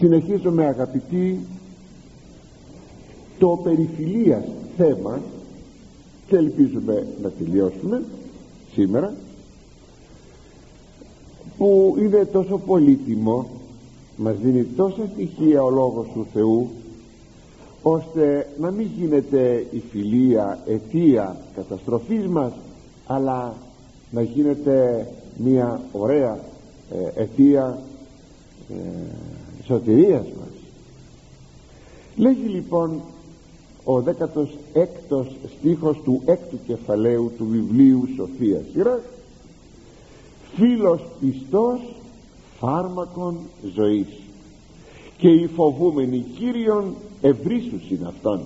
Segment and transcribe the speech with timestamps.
[0.00, 1.38] συνεχίζουμε αγαπητοί.
[3.38, 4.44] Το περιφιλίας
[4.76, 5.20] θέμα
[6.26, 8.02] και ελπίζουμε να τελειώσουμε
[8.72, 9.14] σήμερα
[11.58, 13.48] που είναι τόσο πολύτιμο
[14.16, 16.70] μας δίνει τόσα στοιχεία ο Λόγος του Θεού
[17.82, 22.52] ώστε να μην γίνεται η φιλία αιτία καταστροφής μας
[23.06, 23.54] αλλά
[24.10, 25.06] να γίνεται
[25.36, 26.38] μια ωραία
[26.90, 27.78] ε, αιτία
[28.68, 28.74] ε,
[29.70, 30.54] σωτηρίας μας.
[32.16, 33.00] Λέγει λοιπόν
[33.84, 35.26] ο 16ος
[35.58, 39.00] στίχος του έκτου κεφαλαίου του βιβλίου Σοφίας Σειράς
[40.56, 41.80] φίλος πιστός
[42.58, 43.36] φάρμακον
[43.74, 44.06] ζωής
[45.16, 48.40] και οι φοβούμενοι Κύριον ευρύσους είναι αυτόν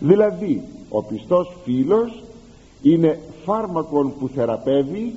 [0.00, 2.22] δηλαδή ο πιστός φίλος
[2.82, 5.14] είναι φάρμακον που θεραπεύει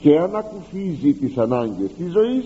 [0.00, 2.44] και ανακουφίζει τις ανάγκες της ζωής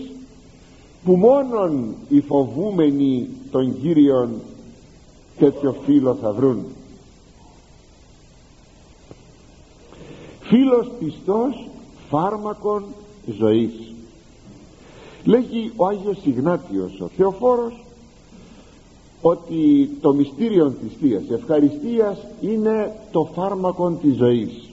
[1.03, 4.29] που μόνον οι φοβούμενοι των Κύριων
[5.37, 6.65] τέτοιο φίλο θα βρουν.
[10.41, 11.67] Φίλος πιστός
[12.09, 12.83] φάρμακον
[13.37, 13.93] ζωής.
[15.23, 17.83] Λέγει ο Άγιος Ιγνάτιος ο Θεοφόρος
[19.21, 24.69] ότι το μυστήριο της Θείας ευχαριστίας είναι το φάρμακον της ζωής.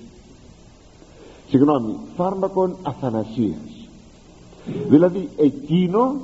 [1.49, 3.70] Συγγνώμη φάρμακον αθανασίας
[4.89, 6.17] δηλαδή εκείνο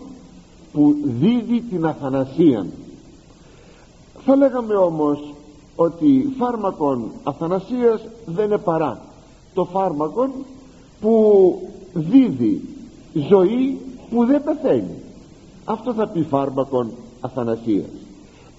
[0.73, 2.67] που δίδει την αθανασία
[4.25, 5.35] θα λέγαμε όμως
[5.77, 9.01] ότι φάρμακον αθανασίας δεν είναι παρά.
[9.55, 10.31] Το φάρμακον
[11.01, 11.59] που
[11.93, 12.69] δίδει
[13.15, 13.79] ζωή
[14.11, 15.03] που δεν πεθαίνει.
[15.65, 17.91] Αυτό θα πει φάρμακον αθανασίας.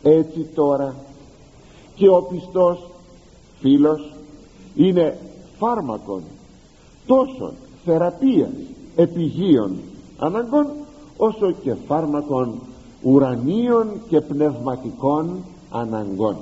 [0.03, 0.95] Έτσι τώρα
[1.95, 2.89] και ο πιστός
[3.59, 4.11] φίλος
[4.75, 5.17] είναι
[5.57, 6.21] φάρμακον
[7.05, 7.53] τόσο
[7.85, 8.53] θεραπείας
[8.97, 9.75] επιγείων
[10.17, 10.67] αναγκών
[11.17, 12.53] όσο και φάρμακον
[13.01, 16.35] ουρανίων και πνευματικών αναγκών.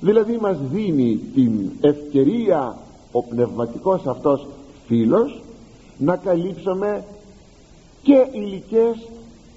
[0.00, 2.78] Δηλαδή μας δίνει την ευκαιρία
[3.12, 4.46] ο πνευματικός αυτός
[4.86, 5.42] φίλος
[5.98, 7.04] να καλύψουμε
[8.02, 9.08] και υλικές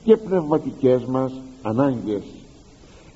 [0.03, 1.31] και πνευματικές μας
[1.61, 2.23] ανάγκες.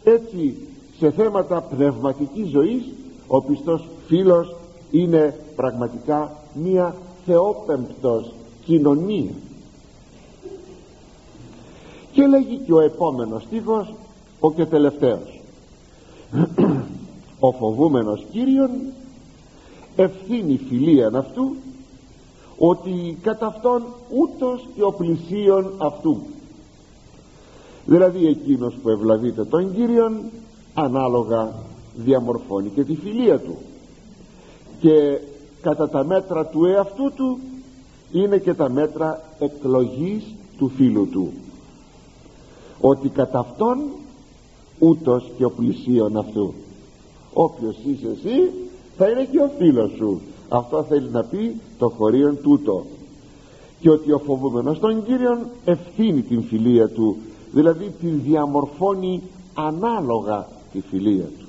[0.04, 0.58] Έτσι
[1.00, 2.84] σε θέματα πνευματικής ζωής
[3.28, 4.56] ο πιστός φίλος
[4.92, 8.34] είναι πραγματικά μία θεόπεμπτος
[8.66, 9.32] κοινωνία.
[12.12, 13.94] Και λέγει και ο επόμενος στίχος
[14.40, 15.42] ο και τελευταίος.
[17.40, 18.70] Ο φοβούμενος Κύριον
[19.96, 21.56] ευθύνει φιλίαν αυτού
[22.58, 26.22] ότι κατά αυτόν ούτως και ο πλησίον αυτού.
[27.86, 30.20] Δηλαδή εκείνος που ευλαβείται τον Κύριον
[30.74, 31.54] ανάλογα
[31.96, 33.58] διαμορφώνει και τη φιλία του.
[34.80, 35.20] Και
[35.62, 37.40] κατά τα μέτρα του εαυτού του
[38.14, 40.24] είναι και τα μέτρα εκλογής
[40.58, 41.32] του φίλου του.
[42.80, 43.78] Ότι κατά αυτόν
[44.80, 46.54] ούτως και ο πλησίον αυτού.
[47.34, 48.52] Όποιος είσαι εσύ
[48.98, 50.22] θα είναι και ο φίλος σου.
[50.50, 52.86] Αυτό θέλει να πει το χωρίον τούτο.
[53.80, 57.18] Και ότι ο φοβούμενος των Κύριων ευθύνει την φιλία του.
[57.52, 59.22] Δηλαδή την διαμορφώνει
[59.54, 61.48] ανάλογα τη φιλία του.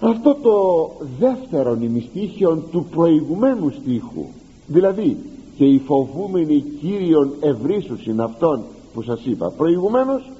[0.00, 4.26] Αυτό το δεύτερο νημιστήχιον του προηγουμένου στίχου
[4.66, 5.16] δηλαδή
[5.56, 8.62] και οι φοβούμενοι Κύριον ευρύσους είναι αυτόν
[8.94, 10.30] που σας είπα προηγουμένως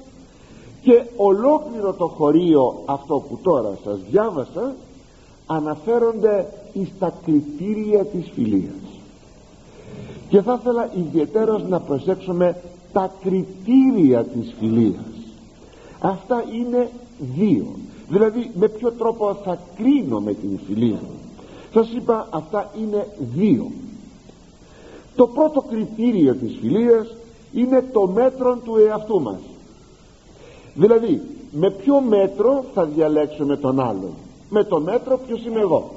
[0.81, 4.75] και ολόκληρο το χωρίο αυτό που τώρα σας διάβασα
[5.45, 8.99] αναφέρονται εις τα κριτήρια της φιλίας.
[10.29, 12.61] Και θα ήθελα ιδιαίτερος να προσέξουμε
[12.93, 15.13] τα κριτήρια της φιλίας.
[15.99, 16.89] Αυτά είναι
[17.35, 17.65] δύο.
[18.09, 20.99] Δηλαδή με ποιο τρόπο θα κρίνω με την φιλία.
[21.73, 23.71] Σας είπα αυτά είναι δύο
[25.15, 27.15] το πρώτο κριτήριο της φιλίας
[27.53, 29.39] είναι το μέτρο του εαυτού μας.
[30.73, 34.13] Δηλαδή με ποιο μέτρο θα διαλέξουμε τον άλλον;
[34.49, 35.91] Με το μέτρο ποιος είμαι εγώ.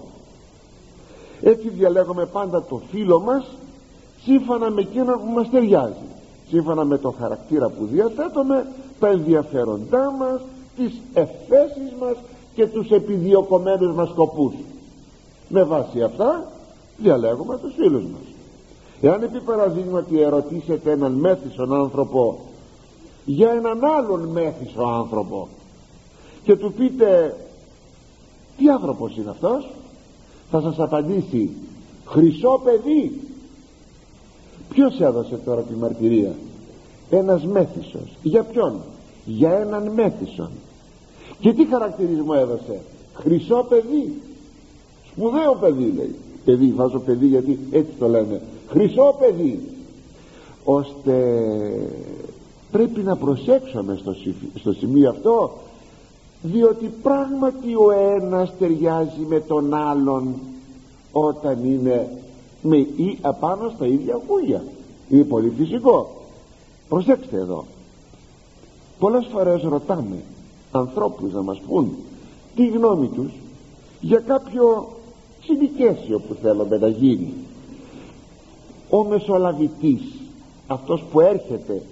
[1.41, 3.47] Έτσι διαλέγουμε πάντα το φίλο μας
[4.23, 6.07] σύμφωνα με εκείνο που μας ταιριάζει.
[6.49, 8.67] Σύμφωνα με το χαρακτήρα που διαθέτουμε
[9.01, 10.41] τα ενδιαφέροντά μας
[10.77, 12.17] τις εφέσεις μας
[12.55, 14.55] και τους επιδιωκομένους μας σκοπούς.
[15.49, 16.51] Με βάση αυτά
[16.97, 18.26] διαλέγουμε τους φίλους μας
[19.01, 22.39] εάν επί παραδείγματι ερωτήσετε έναν μέθησον άνθρωπο
[23.25, 25.49] για έναν άλλον μέθησο άνθρωπο
[26.45, 27.37] και του πείτε
[28.57, 29.71] τι άνθρωπος είναι αυτός;
[30.51, 31.51] θα σας απαντήσει
[32.05, 33.21] χρυσό παιδί
[34.69, 36.35] ποιος έδωσε τώρα τη μαρτυρία;
[37.11, 38.17] Ένας μέθησος.
[38.23, 38.81] Για ποιον;
[39.25, 40.51] Για έναν μέθησον.
[41.41, 42.81] Και τι χαρακτηρισμό έδωσε;
[43.15, 44.23] Χρυσό παιδί
[45.11, 46.15] σπουδαίο παιδί λέει.
[46.45, 49.69] Παιδί βάζω παιδί γιατί έτσι το λένε χρυσό παιδί.
[50.65, 51.15] Ώστε
[52.71, 54.15] πρέπει να προσέξουμε στο,
[54.55, 55.53] στο σημείο αυτό
[56.43, 60.35] διότι πράγματι ο ένας ταιριάζει με τον άλλον
[61.13, 62.11] όταν είναι
[62.63, 64.65] με ή απάνω στα ίδια χούλια
[65.09, 66.11] είναι πολύ φυσικό.
[66.89, 67.65] Προσέξτε εδώ.
[68.99, 70.23] Πολλές φορές ρωτάμε
[70.73, 71.97] ανθρώπους να μας πούν
[72.55, 73.31] τη γνώμη τους
[74.01, 74.89] για κάποιο
[75.45, 77.33] συνοικέσιο που θέλουμε να γίνει
[78.91, 80.03] ο μεσολαβητής
[80.67, 81.83] αυτός που έρχεται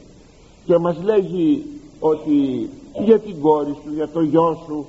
[0.64, 1.64] και μας λέγει
[2.00, 2.68] ότι
[3.04, 4.86] για την κόρη σου, για το γιο σου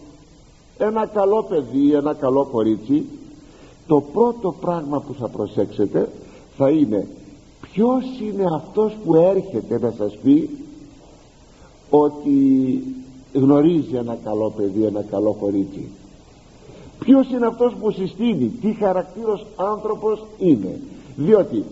[0.77, 3.05] ένα καλό παιδί, ένα καλό κορίτσι
[3.87, 6.09] το πρώτο πράγμα που θα προσέξετε
[6.57, 7.07] θα είναι
[7.61, 10.49] ποιος είναι αυτός που έρχεται να σας πει
[11.89, 12.83] ότι
[13.33, 15.87] γνωρίζει ένα καλό παιδί, ένα καλό κορίτσι.
[16.99, 20.79] Ποιος είναι αυτός που συστήνει τι χαρακτήρος άνθρωπος είναι.
[21.15, 21.63] Διότι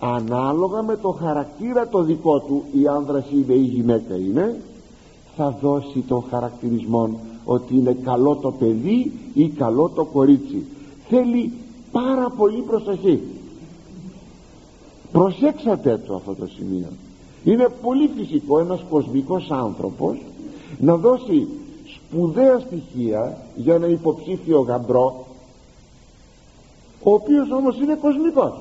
[0.00, 4.60] ανάλογα με το χαρακτήρα το δικό του η άνδρας είναι ή η γυναίκα είναι
[5.36, 10.66] θα δώσει τον χαρακτηρισμό ότι είναι καλό το παιδί ή καλό το κορίτσι.
[11.08, 11.52] Θέλει
[11.92, 13.22] πάρα πολύ προσοχή.
[15.12, 16.88] Προσέξατε το αυτό το σημείο.
[17.44, 20.18] Είναι πολύ φυσικό ένας κοσμικός άνθρωπος
[20.78, 21.48] να δώσει
[21.94, 25.26] σπουδαία στοιχεία για ένα υποψήφιο γαμπρό
[27.02, 28.52] ο οποίος όμως είναι κοσμικός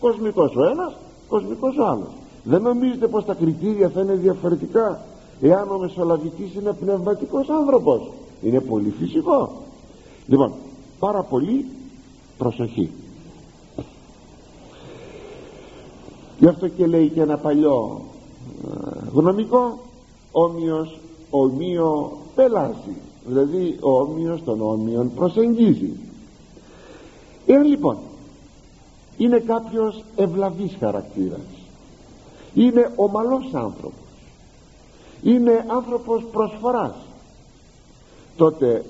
[0.00, 0.96] κοσμικός ο ένας
[1.28, 2.12] κοσμικός ο άλλος.
[2.44, 5.04] Δεν νομίζετε πως τα κριτήρια θα είναι διαφορετικά
[5.40, 8.10] εάν ο μεσολαβητής είναι πνευματικός άνθρωπος.
[8.42, 9.52] Είναι πολύ φυσικό.
[10.26, 10.52] Λοιπόν
[10.98, 11.66] πάρα πολύ
[12.38, 12.90] προσοχή.
[16.38, 18.00] Γι' αυτό και λέει και ένα παλιό
[18.64, 19.78] ε, γνωμικό
[20.32, 20.98] όμοιος
[21.30, 22.96] ομοίο πελάζει
[23.26, 25.92] δηλαδή ο όμοιος των όμοιων προσεγγίζει.
[27.46, 27.96] Εάν λοιπόν
[29.20, 31.48] είναι κάποιος ευλαβής χαρακτήρας.
[32.54, 34.08] Είναι ομαλός άνθρωπος.
[35.22, 36.94] Είναι άνθρωπος προσφοράς.
[38.36, 38.84] Τότε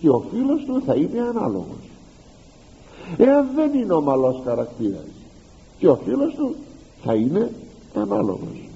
[0.00, 1.90] και ο φίλος του θα είναι ανάλογος.
[3.16, 5.06] Εάν δεν είναι ομαλός χαρακτήρας
[5.78, 6.54] και ο φίλος του
[7.04, 7.52] θα είναι
[7.94, 8.68] ανάλογος.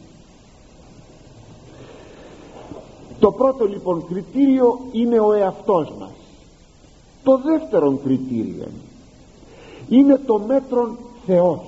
[3.21, 6.12] Το πρώτο λοιπόν κριτήριο είναι ο εαυτός μας.
[7.25, 8.67] Το δεύτερο κριτήριο
[9.91, 11.61] είναι το μέτρον Θεός.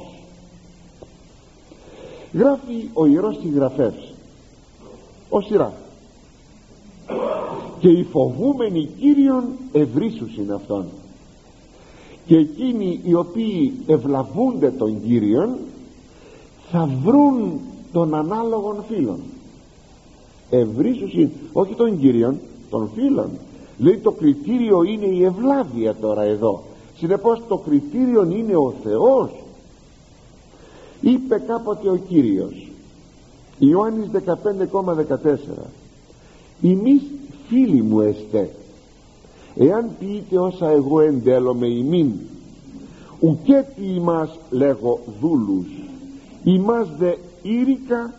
[2.32, 4.12] Γράφει ο Ιερός Συγγραφεύς
[5.28, 5.72] ο Σιρά.
[7.78, 10.84] Και οι φοβούμενοι Κύριον ευρύσους είναι αυτόν.
[12.26, 15.56] Και εκείνοι οι οποίοι ευλαβούνται τον Κύριον
[16.70, 17.60] θα βρουν
[17.92, 19.20] τον ανάλογον φίλον.
[20.50, 22.38] Ευρύσους είναι όχι τον Κύριον
[22.70, 23.30] των φίλων
[23.78, 26.62] λέει το κριτήριο είναι η ευλάβεια τώρα εδώ
[27.02, 29.30] συνεπώς το κριτήριο είναι ο Θεός.
[31.00, 32.70] Είπε κάποτε ο Κύριος
[33.58, 35.36] Ιωάννης 15,14
[36.60, 37.02] «Ημείς
[37.48, 38.50] φίλοι μου εστέ
[39.56, 42.12] εάν πείτε όσα εγώ εντέλομαι ημίν
[43.20, 45.66] ουκέτι ημάς λέγω δούλους
[46.44, 48.14] ημάς δε ήρικα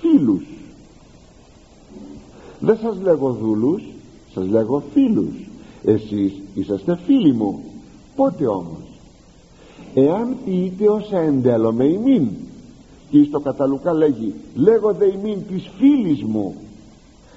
[0.00, 0.44] φίλους
[2.60, 3.82] δεν σας λέγω δούλους
[4.34, 5.34] σας λέγω φίλους.
[5.84, 7.64] Εσείς είσαστε φίλοι μου
[8.18, 8.88] πότε όμως;
[9.94, 12.28] Εάν πείτε όσα εντέλομαι ημίν
[13.10, 16.54] και στο καταλουκά λέγει λέγω δε ημίν της φίλης μου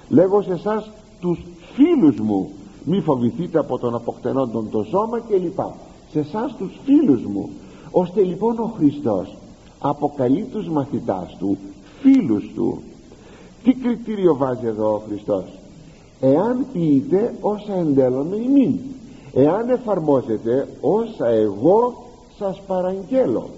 [0.08, 1.38] λέγω σε εσάς τους
[1.74, 2.50] φίλους μου
[2.84, 5.74] μη φοβηθείτε από τον αποκτενόντον το σώμα και λοιπά.
[6.10, 7.48] Σε εσάς τους φίλους μου
[7.90, 9.36] ώστε λοιπόν ο Χριστός
[9.78, 11.58] αποκαλεί τους μαθητάς του
[12.00, 12.82] φίλους του.
[13.62, 15.44] Τι κριτήριο βάζει εδώ ο Χριστός;
[16.20, 18.78] Εάν πείτε όσα εντέλομαι ημίν
[19.32, 22.04] εάν εφαρμόζετε όσα εγώ
[22.38, 23.48] σας παραγγέλω.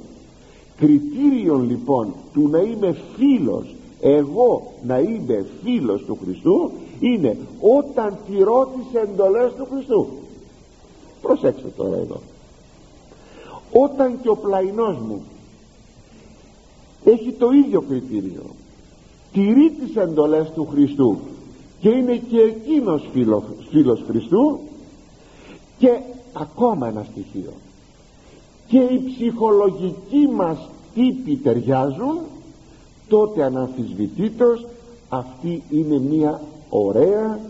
[0.77, 8.69] Κριτήριον λοιπόν του να είμαι φίλος εγώ να είμαι φίλος του Χριστού είναι όταν τηρώ
[8.77, 10.07] τις εντολές του Χριστού.
[11.23, 12.21] Προσέξτε τώρα εδώ.
[13.73, 15.23] Όταν και ο πλαϊνός μου
[17.05, 18.43] έχει το ίδιο κριτήριο
[19.33, 21.19] τηρεί τις εντολές του Χριστού
[21.81, 24.59] και είναι και εκείνος φίλος, φίλος Χριστού
[25.79, 25.99] και
[26.33, 27.53] ακόμα ένα στοιχείο.
[28.67, 32.19] Και οι ψυχολογικοί μας τύποι ταιριάζουν
[33.09, 34.67] τότε αναμφισβητήτως
[35.09, 37.41] αυτή είναι μια ωραία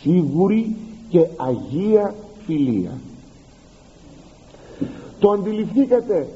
[0.00, 0.76] σίγουρη
[1.08, 2.14] και αγία
[2.46, 2.98] φιλία.
[5.18, 6.28] Το αντιληφθήκατε.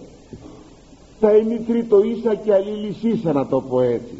[1.20, 1.28] Τα
[1.66, 4.14] τρίτο ίσα και αλληλισίσα να το πω έτσι.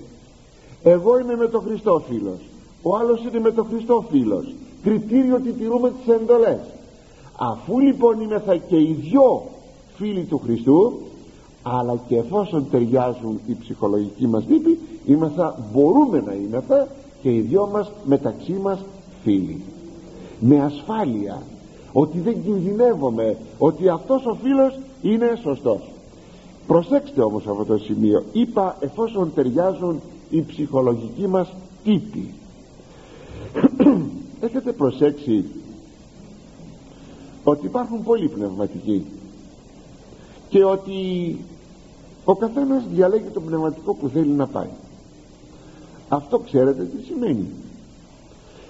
[0.83, 2.39] Εγώ είμαι με τον Χριστό φίλος.
[2.83, 4.55] Ο άλλος είναι με τον Χριστό φίλος.
[4.83, 6.59] Κριτήριο ότι τηρούμε τις εντολές
[7.37, 9.43] αφού λοιπόν είμαι θα και οι δυο
[9.95, 10.93] φίλοι του Χριστού
[11.63, 16.89] αλλά και εφόσον ταιριάζουν οι ψυχολογικοί μας τύποι είμαστε, μπορούμε να είμαστε
[17.23, 18.85] και οι δυο μας μεταξύ μας
[19.23, 19.63] φίλοι.
[20.41, 21.43] Με ασφάλεια
[21.93, 25.91] ότι δεν κινδυνεύομαι ότι αυτός ο φίλος είναι σωστός.
[26.67, 28.25] Προσέξτε όμως αυτό το σημείο.
[28.33, 30.01] Είπα εφόσον ταιριάζουν
[30.31, 31.53] οι ψυχολογικοί μας
[31.85, 32.35] τύποι.
[34.47, 35.45] Έχετε προσέξει
[37.49, 39.07] ότι υπάρχουν πολλοί πνευματικοί.
[40.49, 40.95] Και ότι
[42.25, 44.69] ο καθένας διαλέγει το πνευματικό που θέλει να πάει.
[46.09, 47.47] Αυτό ξέρετε τι σημαίνει.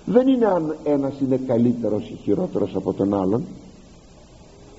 [0.05, 3.45] Δεν είναι αν ένας είναι καλύτερος ή χειρότερος από τον άλλον.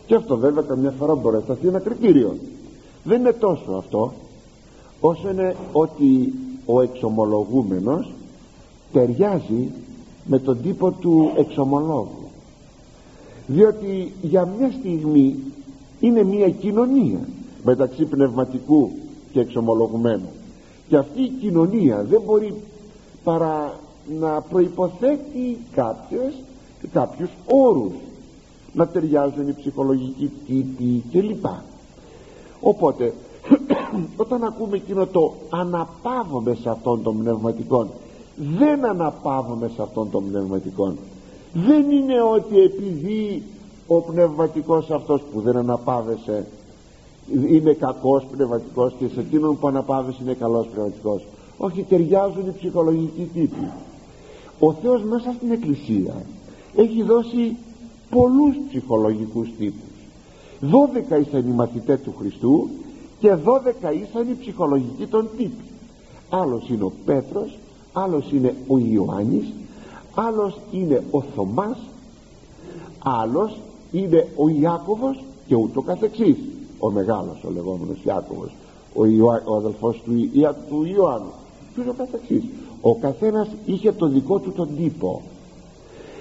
[0.05, 2.37] Και αυτό βέβαια καμιά φορά μπορεί να σταθεί ένα κριτήριο.
[3.03, 4.13] Δεν είναι τόσο αυτό
[4.99, 6.33] όσο είναι ότι
[6.65, 8.11] ο εξομολογούμενος
[8.93, 9.71] ταιριάζει
[10.25, 12.16] με τον τύπο του εξομολόγου
[13.47, 15.35] διότι για μια στιγμή
[15.99, 17.19] είναι μια κοινωνία
[17.63, 18.91] μεταξύ πνευματικού
[19.31, 20.29] και εξομολογουμένου.
[20.87, 22.53] Και αυτή η κοινωνία δεν μπορεί
[23.23, 23.79] παρά
[24.19, 26.33] να προϋποθέτει κάποιες,
[26.93, 27.93] κάποιους όρους.
[28.73, 31.45] Να ταιριάζουν οι ψυχολογικοί τύποι κλπ.
[32.59, 33.13] Οπότε
[34.23, 37.89] όταν ακούμε εκείνο το αναπαύομαι σε αυτόν των πνευματικών
[38.35, 40.97] δεν αναπαύομαι σε αυτόν των πνευματικών
[41.65, 43.43] δεν είναι ότι επειδή
[43.87, 46.45] ο πνευματικός αυτός που δεν αναπαύεσαι
[47.49, 51.25] είναι κακός πνευματικός και σε εκείνον που αναπαύεσαι είναι καλός πνευματικός.
[51.57, 53.67] Όχι ταιριάζουν οι ψυχολογικοί τύποι.
[54.59, 56.13] Ο Θεός μέσα στην Εκκλησία
[56.75, 57.55] έχει δώσει
[58.09, 59.81] πολλούς ψυχολογικούς τύπους.
[60.59, 62.69] Δώδεκα ήσαν οι μαθητές του Χριστού
[63.19, 65.63] και δώδεκα ήσαν οι ψυχολογικοί των τύποι.
[66.29, 67.57] Άλλος είναι ο Πέτρος
[68.03, 69.45] άλλος είναι ο Ιωάννης
[70.17, 71.77] άλλος είναι ο Θωμάς
[73.00, 73.57] άλλος
[73.91, 76.38] είναι ο Ιάκωβος και ούτω καθεξής.
[76.79, 78.51] Ο μεγάλος ο λεγόμενος Ιάκωβος
[78.93, 81.31] ο, Ιωά, ο αδελφός του, Ια, του Ιωάννου
[81.75, 82.43] και ούτω καθεξής.
[82.81, 85.21] Ο καθένας είχε το δικό του τον τύπο.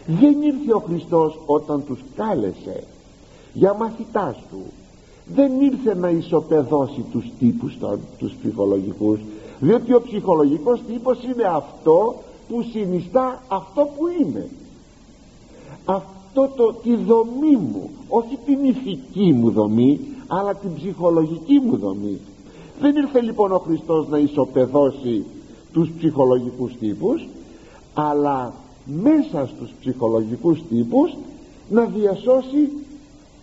[0.07, 2.85] Δεν ήρθε ο Χριστός όταν τους κάλεσε
[3.53, 4.63] για μαθητάς του.
[5.35, 9.19] Δεν ήρθε να ισοπεδώσει τους τύπους των, τους ψυχολογικούς
[9.61, 12.15] διότι ο ψυχολογικός τύπος είναι αυτό
[12.49, 14.49] που συνιστά αυτό που είναι
[15.85, 22.19] αυτό το, τη δομή μου όχι την ηθική μου δομή αλλά την ψυχολογική μου δομή.
[22.81, 25.25] Δεν ήρθε λοιπόν ο Χριστός να ισοπεδώσει
[25.73, 27.29] τους ψυχολογικούς τύπους
[27.95, 31.17] αλλά μέσα στους ψυχολογικούς τύπους
[31.69, 32.69] να διασώσει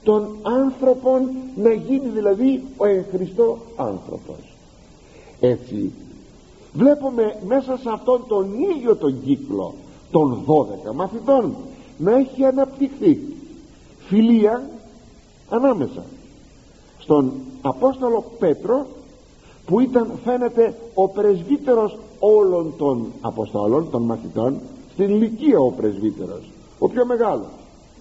[0.03, 4.55] τον άνθρωπον να γίνει δηλαδή ο Χριστό άνθρωπος.
[5.39, 5.91] Έτσι
[6.73, 9.73] βλέπουμε μέσα σε αυτόν τον ίδιο τον κύκλο
[10.11, 10.45] των
[10.91, 11.55] 12 μαθητών
[11.97, 13.19] να έχει αναπτυχθεί
[13.99, 14.69] φιλία
[15.49, 16.03] ανάμεσα
[16.99, 18.85] στον Απόστολο Πέτρο
[19.65, 24.59] που ήταν φαίνεται ο πρεσβύτερος όλων των Αποστόλων των μαθητών
[24.93, 27.47] στην ηλικία ο πρεσβύτερος ο πιο μεγάλος.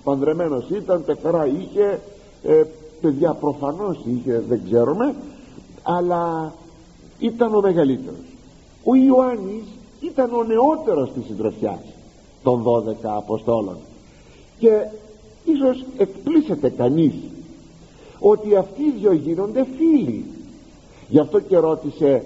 [0.04, 2.00] Παντρεμένος ήταν, πεθερά είχε
[2.42, 2.62] ε,
[3.00, 5.14] παιδιά προφανώς είχε δεν ξέρουμε
[5.82, 6.54] αλλά
[7.18, 8.31] ήταν ο μεγαλύτερος
[8.84, 9.64] ο Ιωάννης
[10.00, 11.80] ήταν ο νεότερος της συντροφιάς
[12.42, 13.76] των 12 Αποστόλων.
[14.58, 14.70] Και
[15.44, 17.14] ίσως εκπλήσεται κανείς
[18.18, 20.24] ότι αυτοί οι δυο γίνονται φίλοι.
[21.08, 22.24] Γι' αυτό και ρώτησε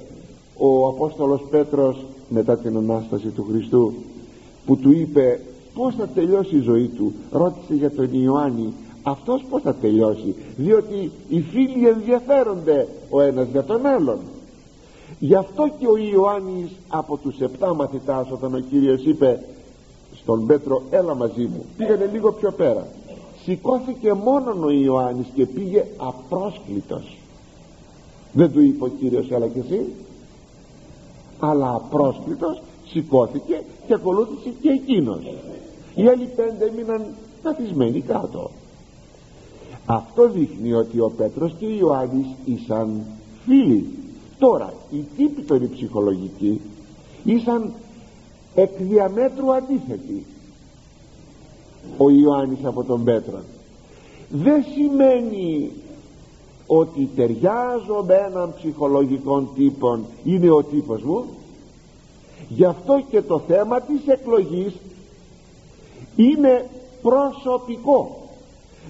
[0.56, 3.92] ο Απόστολος Πέτρος μετά την Ανάσταση του Χριστού
[4.66, 5.40] που του είπε
[5.74, 8.72] πως θα τελειώσει η ζωή του ρώτησε για τον Ιωάννη.
[9.02, 14.18] Αυτός πως θα τελειώσει διότι οι φίλοι ενδιαφέρονται ο ένας για τον άλλον
[15.18, 19.40] γι' αυτό και ο Ιωάννης από τους επτά μαθητάς όταν ο Κύριος είπε
[20.14, 22.86] στον Πέτρο έλα μαζί μου πήγανε λίγο πιο πέρα.
[23.44, 27.16] Σηκώθηκε μόνον ο Ιωάννης και πήγε απρόσκλητος.
[28.32, 29.86] Δεν του είπε ο Κύριος έλα και εσύ
[31.38, 35.20] αλλά απρόσκλητος σηκώθηκε και ακολούθησε και εκείνος.
[35.94, 37.04] Οι άλλοι πέντε έμειναν
[37.42, 38.50] καθισμένοι κάτω.
[39.86, 43.02] Αυτό δείχνει ότι ο Πέτρος και ο Ιωάννης ήσαν
[43.44, 43.86] φίλοι
[44.38, 46.60] τώρα οι τύποι των ψυχολογικοί
[47.24, 47.72] ήσαν
[48.54, 50.26] εκ διαμέτρου αντίθετοι.
[51.96, 53.40] Ο Ιωάννης από τον Πέτρο
[54.28, 55.70] δεν σημαίνει
[56.66, 61.24] ότι ταιριάζω με έναν ψυχολογικό τύπο είναι ο τύπος μου.
[62.48, 64.72] Γι' αυτό και το θέμα της εκλογής
[66.16, 66.70] είναι
[67.02, 68.20] προσωπικό.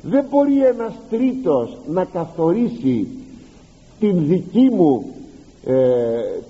[0.02, 3.08] Δεν μπορεί ένας τρίτος να καθορίσει
[4.00, 5.14] την δική μου
[5.66, 5.74] ε,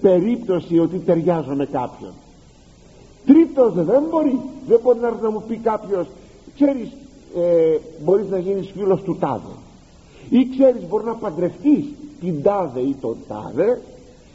[0.00, 2.12] περίπτωση ότι ταιριάζω με κάποιον.
[3.26, 6.06] Τρίτος δεν μπορεί δεν μπορεί να, να μου πει κάποιος
[6.54, 6.88] ξέρεις
[7.36, 9.54] ε, μπορείς να γίνεις φίλος του τάδε.
[10.30, 11.84] Ή ξέρεις μπορεί να παντρευτείς
[12.20, 13.80] την τάδε ή τον τάδε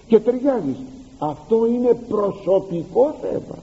[0.07, 0.77] και ταιριάζεις.
[1.19, 3.57] Αυτό είναι προσωπικό θέμα.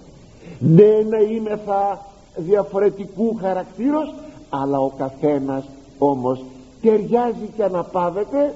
[0.59, 2.07] Ναι να είμαι θα
[2.37, 4.15] διαφορετικού χαρακτήρος
[4.51, 5.65] αλλά ο καθένας
[5.99, 6.45] όμως
[6.83, 8.55] ταιριάζει και αναπαύεται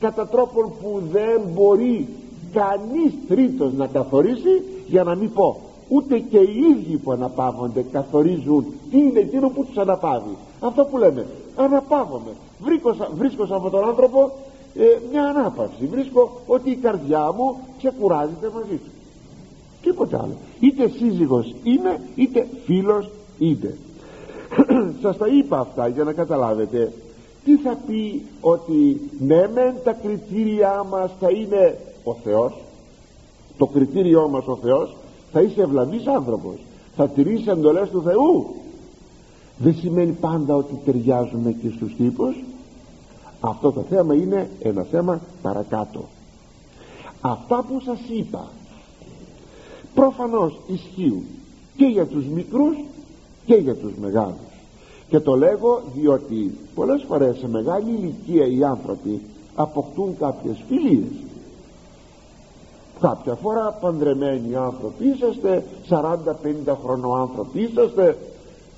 [0.00, 2.08] κατά τρόπον που δεν μπορεί
[2.52, 8.64] κανείς τρίτος να καθορίσει για να μην πω ούτε και οι ίδιοι που αναπαύονται καθορίζουν
[8.90, 10.36] τι είναι εκείνο που τους αναπαύει.
[10.60, 11.26] Αυτό που λέμε
[11.56, 12.30] αναπαύομαι.
[12.60, 14.32] Βρίσκω, βρίσκω σε αυτόν τον άνθρωπο
[14.74, 15.86] ε, μια ανάπαυση.
[15.90, 18.90] Βρίσκω ότι η καρδιά μου ξεκουράζεται μαζί του.
[19.82, 20.36] Τίποτε άλλο.
[20.60, 23.76] Είτε σύζυγος είμαι είτε φίλος είτε
[25.02, 26.92] σας τα είπα αυτά για να καταλάβετε
[27.44, 32.52] τι θα πει ότι ναι μεν τα κριτήριά μας θα είναι ο Θεός
[33.56, 34.96] το κριτήριό μας ο Θεός
[35.32, 36.54] θα είσαι ευλαβής άνθρωπος
[37.00, 38.54] θα τηρείς εντολές του Θεού.
[39.58, 42.34] Δεν σημαίνει πάντα ότι ταιριάζουμε και στους τύπους.
[43.40, 46.04] Αυτό το θέμα είναι ένα θέμα παρακάτω.
[47.20, 48.48] Αυτά που σας είπα
[49.94, 51.24] προφανώς ισχύουν
[51.76, 52.76] και για τους μικρούς
[53.46, 54.49] και για τους μεγάλους
[55.10, 59.20] και το λέγω διότι πολλές φορές σε μεγάλη ηλικία οι άνθρωποι
[59.54, 61.12] αποκτούν κάποιες φιλίες.
[63.00, 68.16] Κάποια φορά παντρεμένοι άνθρωποι είσαστε 40-50 χρονών άνθρωποι είσαστε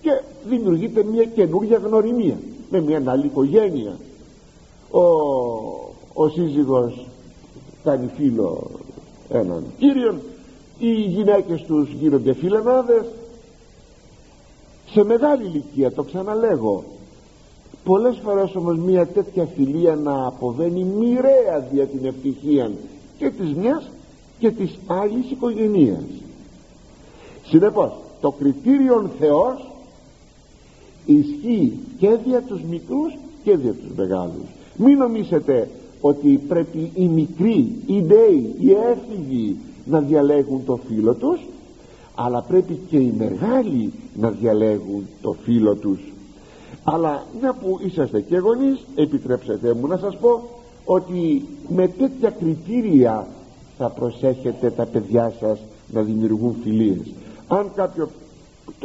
[0.01, 2.39] και δημιουργείται μια καινούργια γνωριμία
[2.71, 3.97] με μια άλλη οικογένεια.
[4.91, 5.03] Ο,
[6.13, 7.07] ο σύζυγος
[7.85, 8.71] κάνει φίλο
[9.29, 10.21] έναν κύριον
[10.79, 13.05] οι γυναίκες τους γίνονται φιλενάδες
[14.93, 16.85] σε μεγάλη ηλικία το ξαναλέγω.
[17.85, 22.71] Πολλές φορές όμως μια τέτοια φιλία να αποβαίνει μοιραία δια την ευτυχία
[23.19, 23.91] και της μιας
[24.39, 26.05] και της άλλης οικογενείας.
[27.45, 29.67] Συνεπώς το κριτήριον Θεός
[31.07, 34.47] ισχύει και δια τους μικρούς και δια τους μεγάλους.
[34.77, 35.69] Μην νομίσετε
[36.01, 41.41] ότι πρέπει οι μικροί, οι νέοι, οι έφηβοι να διαλέγουν το φίλο τους
[42.15, 46.01] αλλά πρέπει και οι μεγάλοι να διαλέγουν το φίλο τους.
[46.85, 50.43] Αλλά μια που είσαστε και γονείς επιτρέψτε μου να σας πω
[50.85, 53.27] ότι με τέτοια κριτήρια
[53.79, 55.59] θα προσέχετε τα παιδιά σας
[55.93, 57.13] να δημιουργούν φιλίες.
[57.49, 58.09] Αν κάποιο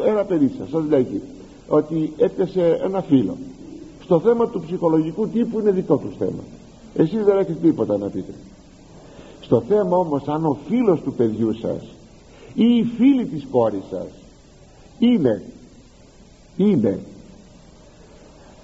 [0.05, 1.21] ένα παιδί σας σας λέγει
[1.67, 3.37] ότι έπιασε ένα φίλο
[4.03, 6.43] στο θέμα του ψυχολογικού τύπου είναι δικό τους θέμα.
[6.95, 8.33] Εσείς δεν έχετε τίποτα να πείτε.
[9.41, 11.96] Στο θέμα όμως αν ο φίλος του παιδιού σας
[12.57, 14.07] ή η φίλη της κόρης σας
[14.99, 15.43] είναι
[16.57, 16.99] είναι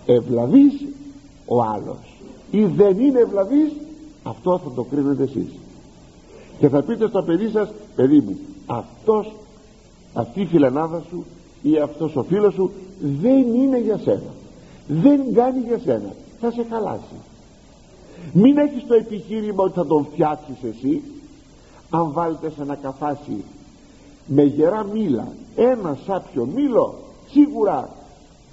[0.06, 0.86] ευλαβής
[1.46, 2.18] ο άλλος.
[2.52, 3.72] Ή δεν είναι ευλαβής
[4.24, 5.50] αυτό θα το κρίνετε εσείς.
[6.60, 9.36] Και θα πείτε στο παιδί σας παιδί μου αυτός
[10.14, 11.26] αυτή η φιλενάδα σου
[11.62, 14.34] ή αυτός ο φίλος σου δεν είναι για σένα.
[14.88, 16.14] Δεν κάνει για σένα.
[16.40, 17.16] Θα σε χαλάσει.
[18.34, 21.02] Μην έχεις το επιχείρημα ότι θα τον φτιάξεις εσύ.
[21.90, 23.44] Αν βάλετε σε ένα καφάσι
[24.26, 26.96] με γερά μήλα ένα σάπιο μήλο
[27.32, 27.90] σίγουρα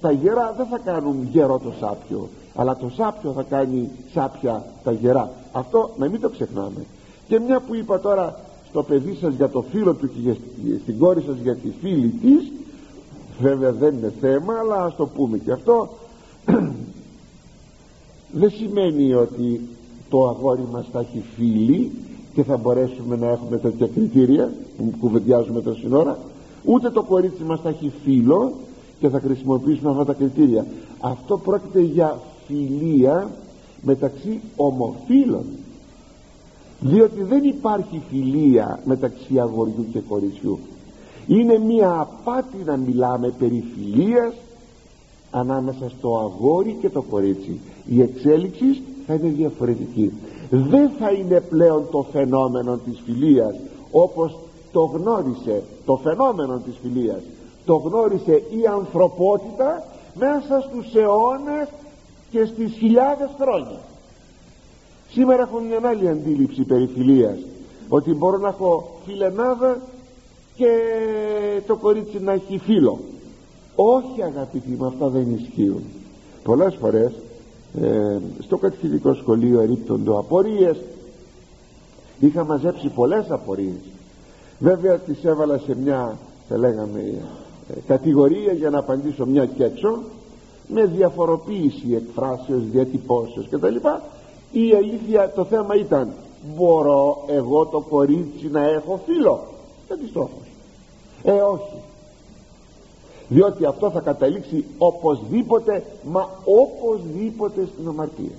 [0.00, 4.92] τα γερά δεν θα κάνουν γερό το σάπιο αλλά το σάπιο θα κάνει σάπια τα
[4.92, 5.30] γερά.
[5.52, 6.84] Αυτό να μην το ξεχνάμε.
[7.28, 10.36] Και μια που είπα τώρα στο παιδί σας για το φίλο του και
[10.82, 12.52] στην κόρη σας για τη φίλη της
[13.40, 15.88] βέβαια δεν είναι θέμα αλλά ας το πούμε και αυτό.
[18.32, 19.68] Δεν σημαίνει ότι
[20.08, 21.92] το αγόρι μας θα έχει φίλη
[22.40, 26.18] και θα μπορέσουμε να έχουμε τέτοια κριτήρια που κουβεντιάζουμε τόση ώρα
[26.64, 28.52] ούτε το κορίτσι μας θα έχει φίλο
[29.00, 30.66] και θα χρησιμοποιήσουμε αυτά τα κριτήρια.
[31.00, 33.30] Αυτό πρόκειται για φιλία
[33.82, 35.44] μεταξύ ομοφύλων.
[36.80, 40.58] Διότι δεν υπάρχει φιλία μεταξύ αγοριού και κοριτσιού.
[41.26, 44.34] Είναι μία απάτη να μιλάμε περί φιλίας
[45.30, 47.60] ανάμεσα στο αγόρι και το κορίτσι.
[47.86, 50.12] Η εξέλιξη θα είναι διαφορετική
[50.50, 53.54] δεν θα είναι πλέον το φαινόμενο της φιλίας
[53.90, 54.38] όπως
[54.72, 57.20] το γνώρισε το φαινόμενο της φιλίας.
[57.64, 59.84] Το γνώρισε η ανθρωπότητα
[60.14, 61.68] μέσα στους αιώνες
[62.30, 63.80] και στις χιλιάδες χρόνια.
[65.10, 67.38] Σήμερα έχω μια άλλη αντίληψη περί φιλίας.
[67.88, 69.80] Ότι μπορώ να έχω φιλενάδα
[70.56, 70.68] και
[71.66, 72.98] το κορίτσι να έχει φίλο.
[73.74, 75.82] Όχι αγαπητοί με αυτά δεν ισχύουν.
[76.42, 77.12] Πολλές φορές
[77.78, 80.76] ε, στο κατηχητικό σχολείο ερείπτοντο απορίες.
[82.20, 83.80] Είχα μαζέψει πολλές απορίες.
[84.58, 87.00] Βέβαια τις έβαλα σε μια θα λέγαμε
[87.68, 89.98] ε, κατηγορία για να απαντήσω μια και έξω
[90.66, 93.76] με διαφοροποίηση εκφράσεως, διατυπώσεως κτλ.
[94.52, 96.12] Η αλήθεια το θέμα ήταν
[96.56, 99.46] μπορώ εγώ το κορίτσι να έχω φίλο;
[99.92, 100.50] Αντιστρόφως
[101.22, 101.74] ε όχι
[103.30, 108.36] διότι αυτό θα καταλήξει οπωσδήποτε μα οπωσδήποτε στην αμαρτία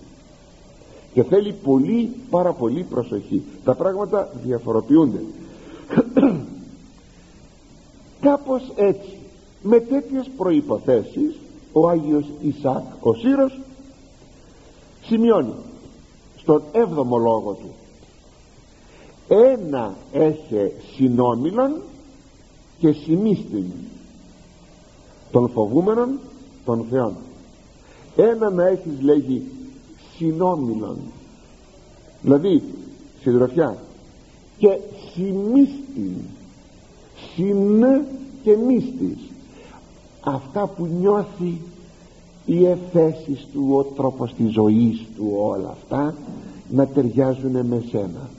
[1.13, 3.43] και θέλει πολύ πάρα πολύ προσοχή.
[3.63, 5.23] Τα πράγματα διαφοροποιούνται.
[8.21, 9.15] Κάπως έτσι.
[9.61, 11.35] Με τέτοιες προϋποθέσεις
[11.71, 13.59] ο Άγιος Ισάκ ο Σύρος
[15.03, 15.53] σημειώνει
[16.37, 17.69] στον έβδομο λόγο του.
[19.27, 21.81] Ένα έχει συνόμιλον
[22.79, 23.65] και σημίστην
[25.31, 26.19] των φοβούμενων
[26.65, 27.15] των θεών.
[28.15, 29.43] Ένα να έχεις λέγει
[30.17, 30.97] συνόμιλον
[32.21, 32.63] δηλαδή
[33.21, 33.77] συντροφιά
[34.57, 34.77] και
[35.13, 36.15] σημίστην
[37.33, 37.83] συν
[38.43, 39.17] και μίστης
[40.21, 41.61] αυτά που νιώθει
[42.45, 46.15] οι εφέσεις του ο τρόπος της ζωής του όλα αυτά
[46.69, 48.29] να ταιριάζουν με σένα.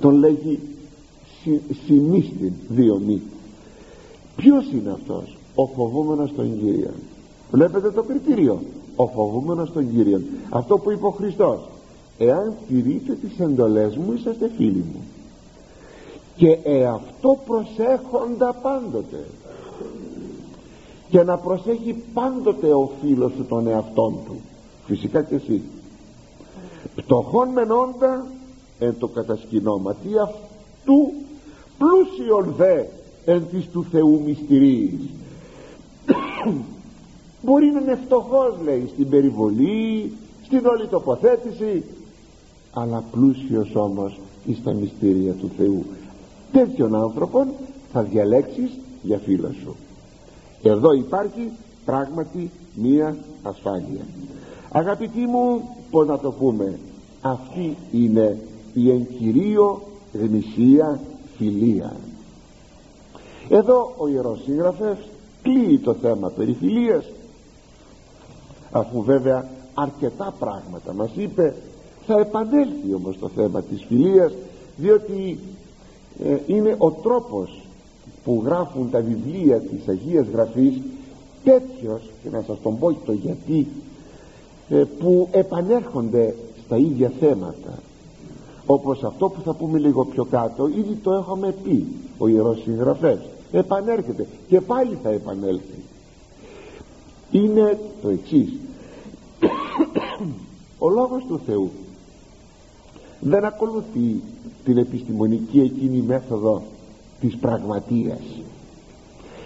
[0.00, 0.60] Τον λέγει
[1.86, 3.22] συνίστην δύο μη.
[4.36, 6.94] Ποιος είναι αυτός; Ο φοβούμενος των Κύριων
[7.50, 8.60] βλέπετε το κριτήριο.
[8.96, 11.60] Ο φοβούμενος των Κύριων αυτό που είπε ο Χριστός.
[12.18, 15.02] Εάν τηρείτε τις εντολές μου είσαστε φίλοι μου.
[16.36, 19.24] Και εαυτό προσέχοντα πάντοτε.
[21.08, 24.36] Και να προσέχει πάντοτε ο φίλος σου τον εαυτόν του.
[24.86, 25.62] Φυσικά και εσύ.
[26.94, 28.26] Πτωχόν μενόντα
[28.78, 31.12] εν το κατασκηνώματι αυτού
[31.78, 32.84] πλούσιον δε
[33.24, 35.16] εν της του Θεού μυστηρίης
[37.44, 40.12] μπορεί να είναι φτωχός λέει στην περιβολή
[40.44, 41.84] στην όλη τοποθέτηση
[42.72, 45.84] αλλά πλούσιος όμως εις τα μυστήρια του Θεού.
[46.52, 47.48] Τέτοιον άνθρωπον
[47.92, 48.70] θα διαλέξεις
[49.02, 49.76] για φίλο σου.
[50.62, 51.50] Εδώ υπάρχει
[51.84, 54.06] πράγματι μία ασφάλεια.
[54.72, 56.78] Αγαπητοί μου πως να το πούμε
[57.20, 58.38] αυτή είναι
[58.74, 61.00] η εγκυρίο γνησία
[61.36, 61.96] φιλία.
[63.48, 65.08] Εδώ ο Ιερός Συγγραφεύς
[65.48, 67.04] κλείει το θέμα περί φιλίας
[68.70, 71.54] αφού βέβαια αρκετά πράγματα μας είπε
[72.06, 74.32] θα επανέλθει όμως το θέμα της φιλίας
[74.76, 75.38] διότι
[76.24, 77.60] ε, είναι ο τρόπος
[78.24, 80.80] που γράφουν τα βιβλία της Αγίας Γραφής
[81.44, 83.66] τέτοιος και να σας τον πω το γιατί
[84.68, 86.34] ε, που επανέρχονται
[86.64, 87.78] στα ίδια θέματα.
[88.66, 91.86] Όπως αυτό που θα πούμε λίγο πιο κάτω ήδη το έχουμε πει
[92.18, 93.20] ο Ιερός Συγγραφέας
[93.52, 94.26] επανέρχεται.
[94.48, 95.82] Και πάλι θα επανέλθει.
[97.30, 98.52] Είναι το εξής.
[100.78, 101.70] Ο λόγος του Θεού
[103.20, 104.22] δεν ακολουθεί
[104.64, 106.62] την επιστημονική εκείνη μέθοδο
[107.20, 108.20] της πραγματείας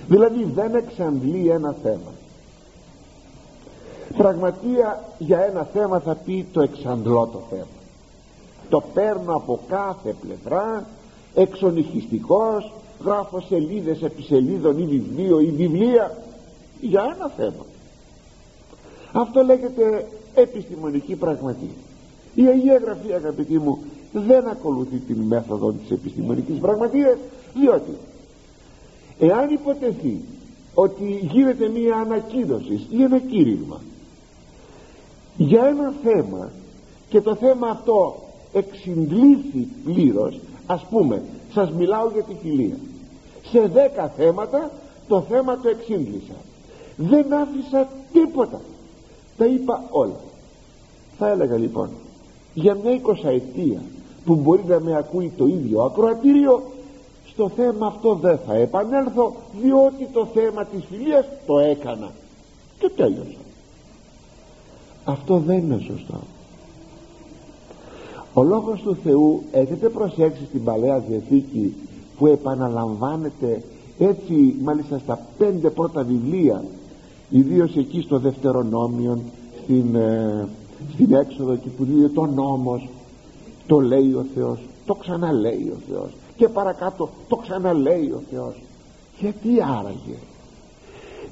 [0.08, 2.12] δηλαδή δεν εξαντλεί ένα θέμα.
[4.16, 7.66] Πραγματεία για ένα θέμα θα πει το εξαντλώ το θέμα.
[8.68, 10.86] Το παίρνω από κάθε πλευρά
[11.34, 12.72] εξονυχιστικός
[13.04, 16.22] γράφω σελίδες επί σελίδων ή βιβλίο ή βιβλία
[16.80, 17.66] για ένα θέμα.
[19.12, 21.76] Αυτό λέγεται επιστημονική πραγματεία
[22.34, 23.78] η Αγία Γραφή αγαπητοί μου
[24.12, 27.18] δεν ακολουθεί την μέθοδο της επιστημονικής πραγματείας
[27.54, 27.96] διότι
[29.18, 30.20] εάν υποτεθεί
[30.74, 33.80] ότι γίνεται μία ανακοίνωση ή ένα κήρυγμα
[35.36, 36.50] για ένα θέμα
[37.08, 42.76] και το θέμα αυτό εξυντλήθη πλήρως ας πούμε σας μιλάω για τη φιλία
[43.52, 44.70] σε δέκα θέματα
[45.08, 46.34] το θέμα το εξύντλησα
[46.96, 48.60] δεν άφησα τίποτα.
[49.36, 50.20] Τα είπα όλα.
[51.18, 51.88] Θα έλεγα λοιπόν
[52.54, 53.82] για μια εικοσαετία
[54.24, 56.62] που μπορεί να με ακούει το ίδιο ακροατήριο
[57.26, 62.10] στο θέμα αυτό δεν θα επανέλθω διότι το θέμα της φιλίας το έκανα.
[62.78, 63.38] Και τέλειωσα.
[65.04, 66.20] Αυτό δεν είναι σωστό.
[68.34, 71.74] Ο λόγος του Θεού έχετε προσέξει στην Παλαιά Διαθήκη
[72.18, 73.62] που επαναλαμβάνεται
[73.98, 76.64] έτσι μάλιστα στα πέντε πρώτα βιβλία
[77.30, 79.18] ιδίως εκεί στο Δευτερονόμιο
[79.62, 80.48] στην, ε,
[80.92, 82.88] στην έξοδο εκεί που δίνει το νόμος
[83.66, 88.62] το λέει ο Θεός το ξαναλέει ο Θεός και παρακάτω το ξαναλέει ο Θεός.
[89.20, 89.48] Γιατί
[89.78, 90.18] άραγε;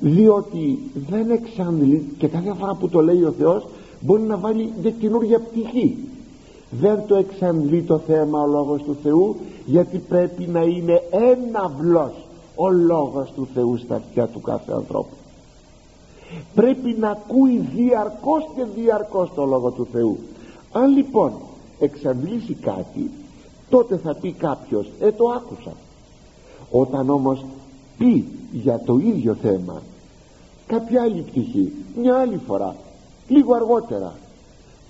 [0.00, 3.66] Διότι δεν εξαντλεί και κάθε φορά που το λέει ο Θεός
[4.00, 5.96] μπορεί να βάλει μια καινούργια πτυχή.
[6.70, 12.12] Δεν το εξαντλεί το θέμα ο Λόγος του Θεού γιατί πρέπει να είναι ένα βλός
[12.54, 15.14] ο Λόγος του Θεού στα αυτιά του κάθε ανθρώπου.
[16.54, 20.18] Πρέπει να ακούει διαρκώς και διαρκώς το Λόγο του Θεού.
[20.72, 21.32] Αν λοιπόν
[21.78, 23.10] εξαντλήσει κάτι
[23.70, 25.72] τότε θα πει κάποιος ε το άκουσα
[26.70, 27.44] όταν όμως
[27.98, 29.82] πει για το ίδιο θέμα
[30.66, 32.76] κάποια άλλη πτυχή μια άλλη φορά
[33.28, 34.12] λίγο αργότερα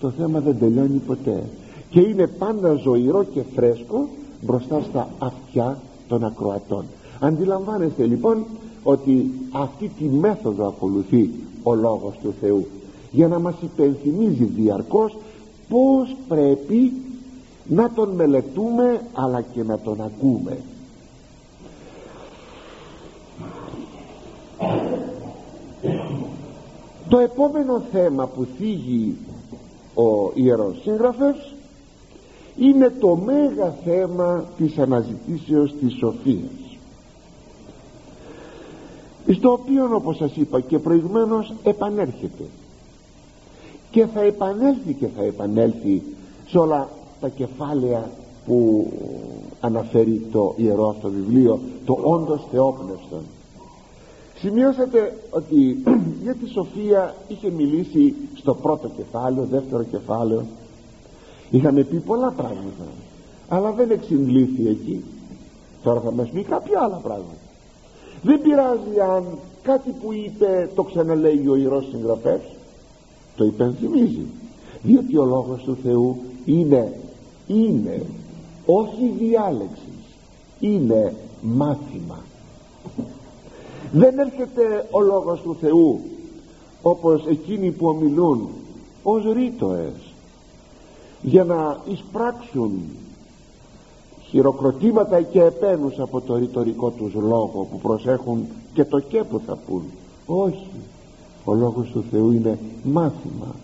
[0.00, 1.42] το θέμα δεν τελειώνει ποτέ
[1.90, 4.09] και είναι πάντα ζωηρό και φρέσκο
[4.40, 6.85] μπροστά στα αυτιά των ακροατών.
[7.20, 8.44] Αντιλαμβάνεστε λοιπόν
[8.83, 11.31] ότι αυτή τη μέθοδο ακολουθεί
[11.62, 12.66] ο Λόγος του Θεού
[13.11, 15.16] για να μας υπενθυμίζει διαρκώς
[15.68, 16.92] πως πρέπει
[17.66, 20.59] να τον μελετούμε αλλά και να τον ακούμε.
[27.09, 29.16] Το επόμενο θέμα που θίγει
[29.94, 31.55] ο Ιερός Σύγγραφος
[32.58, 36.78] είναι το μέγα θέμα της αναζητήσεως της σοφίας.
[39.36, 42.44] Στο οποίο όπως σας είπα και προηγουμένως επανέρχεται.
[43.90, 46.02] Και θα επανέλθει και θα επανέλθει
[46.48, 46.88] σε όλα
[47.20, 48.10] τα κεφάλαια
[48.46, 48.90] που
[49.60, 53.22] αναφέρει το ιερό αυτό βιβλίο το όντως θεόπνευστον
[54.40, 55.82] σημειώσατε ότι
[56.24, 60.44] για τη Σοφία είχε μιλήσει στο πρώτο κεφάλαιο, δεύτερο κεφάλαιο
[61.50, 62.84] είχαμε πει πολλά πράγματα
[63.52, 65.04] αλλά δεν εξυντλήθη εκεί.
[65.82, 67.40] Τώρα θα μας πει κάποια άλλα πράγματα.
[68.22, 69.24] Δεν πειράζει αν
[69.62, 72.42] κάτι που είπε το ξαναλέει ο ιερός συγγραφέας.
[73.36, 74.26] Το υπενθυμίζει.
[74.82, 76.92] Διότι ο λόγος του Θεού είναι
[77.46, 78.02] είναι
[78.66, 79.90] όχι διάλεξη
[80.60, 82.18] είναι μάθημα.
[83.92, 86.00] Δεν έρχεται ο λόγος του Θεού
[86.82, 88.48] όπως εκείνοι που ομιλούν
[89.02, 90.10] ως ρήτοες
[91.22, 92.80] για να εισπράξουν
[94.30, 99.59] χειροκροτήματα και επένους από το ρητορικό τους λόγο που προσέχουν και το και που θα
[99.66, 99.83] πούν.
[100.26, 100.70] Όχι.
[101.44, 103.54] Ο λόγος του Θεού είναι μάθημα.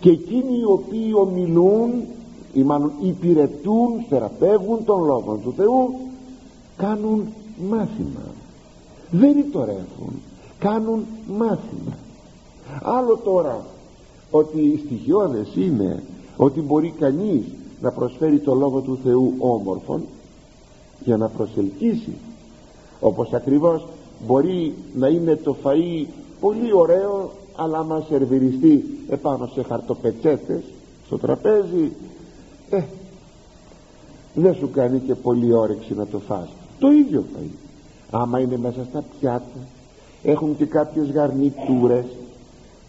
[0.00, 1.90] Και εκείνοι οι οποίοι ομιλούν
[2.52, 5.94] ή μάλλον υπηρετούν, θεραπεύουν τον λόγο του Θεού
[6.76, 7.32] κάνουν
[7.68, 8.24] μάθημα.
[9.10, 10.12] Δεν ρητορεύουν.
[10.58, 11.96] Κάνουν μάθημα.
[12.82, 13.64] Άλλο τώρα
[14.30, 16.02] ότι στοιχειώδες είναι
[16.42, 17.42] ότι μπορεί κανείς
[17.80, 20.02] να προσφέρει το Λόγο του Θεού όμορφον
[21.04, 22.12] για να προσελκύσει.
[23.00, 23.86] Όπως ακριβώς
[24.26, 26.06] μπορεί να είναι το φαΐ
[26.40, 30.62] πολύ ωραίο αλλά μας σερβιριστεί επάνω σε χαρτοπετσέτες
[31.06, 31.92] στο τραπέζι
[32.70, 32.82] ε,
[34.34, 36.48] δεν σου κάνει και πολύ όρεξη να το φας.
[36.78, 37.50] Το ίδιο φαΐ.
[38.10, 39.60] Άμα είναι μέσα στα πιάτα
[40.22, 42.04] έχουν και κάποιες γαρνιτούρες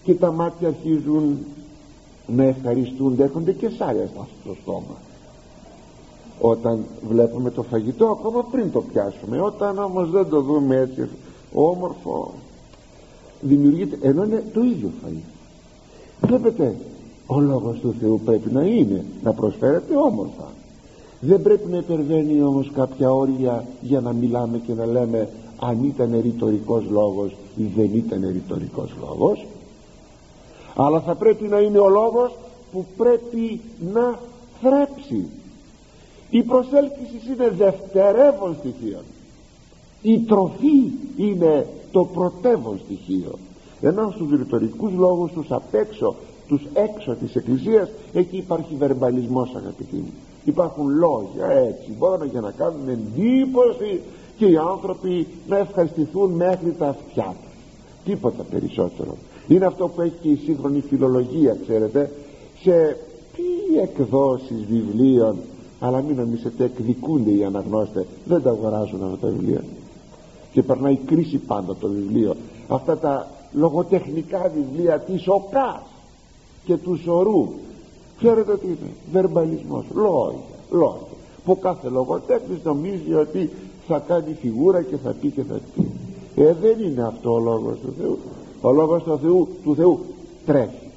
[0.04, 1.38] και τα μάτια αρχίζουν
[2.36, 4.10] να ευχαριστούν έρχονται και σάρια
[4.44, 4.96] στο στόμα.
[6.40, 9.42] Όταν βλέπουμε το φαγητό ακόμα πριν το πιάσουμε.
[9.42, 11.10] Όταν όμως δεν το δούμε έτσι
[11.54, 12.32] όμορφο
[13.42, 15.26] δημιουργείται ενώ είναι το ίδιο φαγητό.
[16.22, 16.76] Βλέπετε
[17.26, 20.48] ο λόγος του Θεού πρέπει να είναι να προσφέρεται όμορφα.
[21.20, 26.20] Δεν πρέπει να υπερβαίνει όμως κάποια όρια για να μιλάμε και να λέμε αν ήταν
[26.22, 29.46] ρητορικός λόγος ή δεν ήταν ρητορικός λόγος
[30.76, 32.36] αλλά θα πρέπει να είναι ο λόγος
[32.72, 33.62] που πρέπει
[33.94, 34.20] να
[34.62, 35.26] θρέψει.
[36.30, 39.00] Η προσέλκυση είναι δευτερεύον στοιχείο.
[40.02, 43.38] Η τροφή είναι το πρωτεύον στοιχείο.
[43.82, 46.16] Ενώ στους ρητορικούς λόγους τους απ' έξω
[46.48, 50.14] τους έξω της εκκλησίας εκεί υπάρχει βερμπαλισμός αγαπητοί μου.
[50.46, 54.02] Υπάρχουν λόγια έτσι μπορούν για να κάνουν εντύπωση
[54.38, 57.52] και οι άνθρωποι να ευχαριστηθούν μέχρι τα αυτιά τους.
[58.06, 62.12] Τίποτα περισσότερο είναι αυτό που έχει και η σύγχρονη φιλολογία ξέρετε
[62.62, 62.98] σε
[63.36, 65.36] τι εκδόσεις βιβλίων
[65.84, 68.06] αλλά μην νομίζετε εκδικούνται οι αναγνώστες.
[68.26, 69.64] Δεν τα αγοράζουν αυτά τα βιβλία.
[70.54, 72.36] Και περνάει κρίση πάντα το βιβλίο.
[72.68, 75.82] Αυτά τα λογοτεχνικά βιβλία της ΟΚΑΣ
[76.66, 77.50] και του σωρού
[78.18, 79.86] ξέρετε τι είναι; Βερμπαλισμός.
[79.94, 80.40] Λόγια
[80.72, 81.08] λόγια.
[81.46, 83.50] Που κάθε λογοτέχνης νομίζει ότι
[83.88, 85.88] θα κάνει φιγούρα και θα πει και θα πει.
[86.36, 88.18] Ε δεν είναι αυτό ο λόγος του Θεού
[88.62, 90.00] ο λόγος του Θεού, του Θεού
[90.46, 90.90] τρέχει.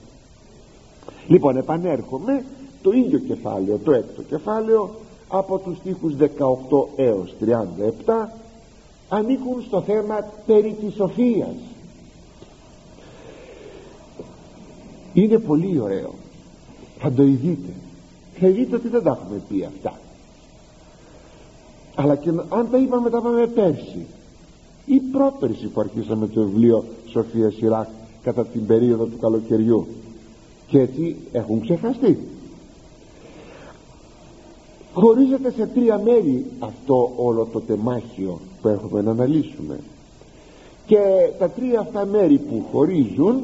[1.29, 2.45] Λοιπόν επανέρχομαι
[2.83, 4.91] το ίδιο κεφάλαιο το έκτο κεφάλαιο
[5.29, 6.27] από τους στίχους 18
[6.97, 7.35] έως
[8.07, 8.29] 37
[9.09, 10.15] ανήκουν στο θέμα
[10.47, 11.55] περί της σοφίας.
[15.13, 16.15] Είναι πολύ ωραίο.
[16.99, 17.73] Θα το ειδείτε
[18.41, 19.99] θα ειδείτε ότι δεν τα έχουμε πει αυτά.
[21.95, 24.07] Αλλά και αν τα είπαμε τα είπαμε πέρσι.
[24.87, 27.89] Ή πρόπερσι που αρχίσαμε το βιβλίο Σοφία Σιράκ
[28.23, 29.87] κατά την περίοδο του καλοκαιριού.
[30.67, 32.19] Και έτσι έχουν ξεχαστεί.
[34.93, 39.81] Χωρίζεται σε τρία μέρη αυτό όλο το τεμάχιο που έχουμε να αναλύσουμε.
[40.87, 40.99] Και
[41.39, 43.43] τα τρία αυτά μέρη που χωρίζουν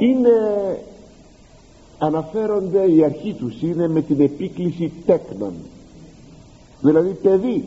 [0.00, 0.30] είναι
[1.98, 5.52] αναφέρονται η αρχή τους είναι με την επίκληση τέκνων.
[6.80, 7.64] Δηλαδή παιδί.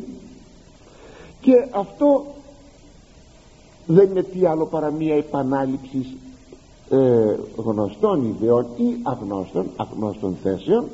[1.41, 2.25] Και αυτό
[3.87, 6.15] δεν είναι τι άλλο παρά μία επανάληψης
[6.89, 10.85] ε, γνωστών ιδεών ή αγνώστων, αγνώστων θέσεων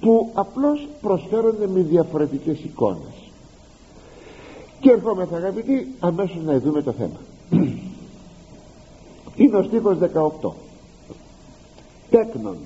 [0.00, 3.30] που απλώς προσφέρονται με διαφορετικές εικόνες.
[4.80, 7.20] Και ερχόμεθα αγαπητοί αμέσως να δούμε το θέμα.
[9.36, 9.98] Είναι ο στίχος
[10.42, 10.50] 18
[12.10, 12.56] τέκνον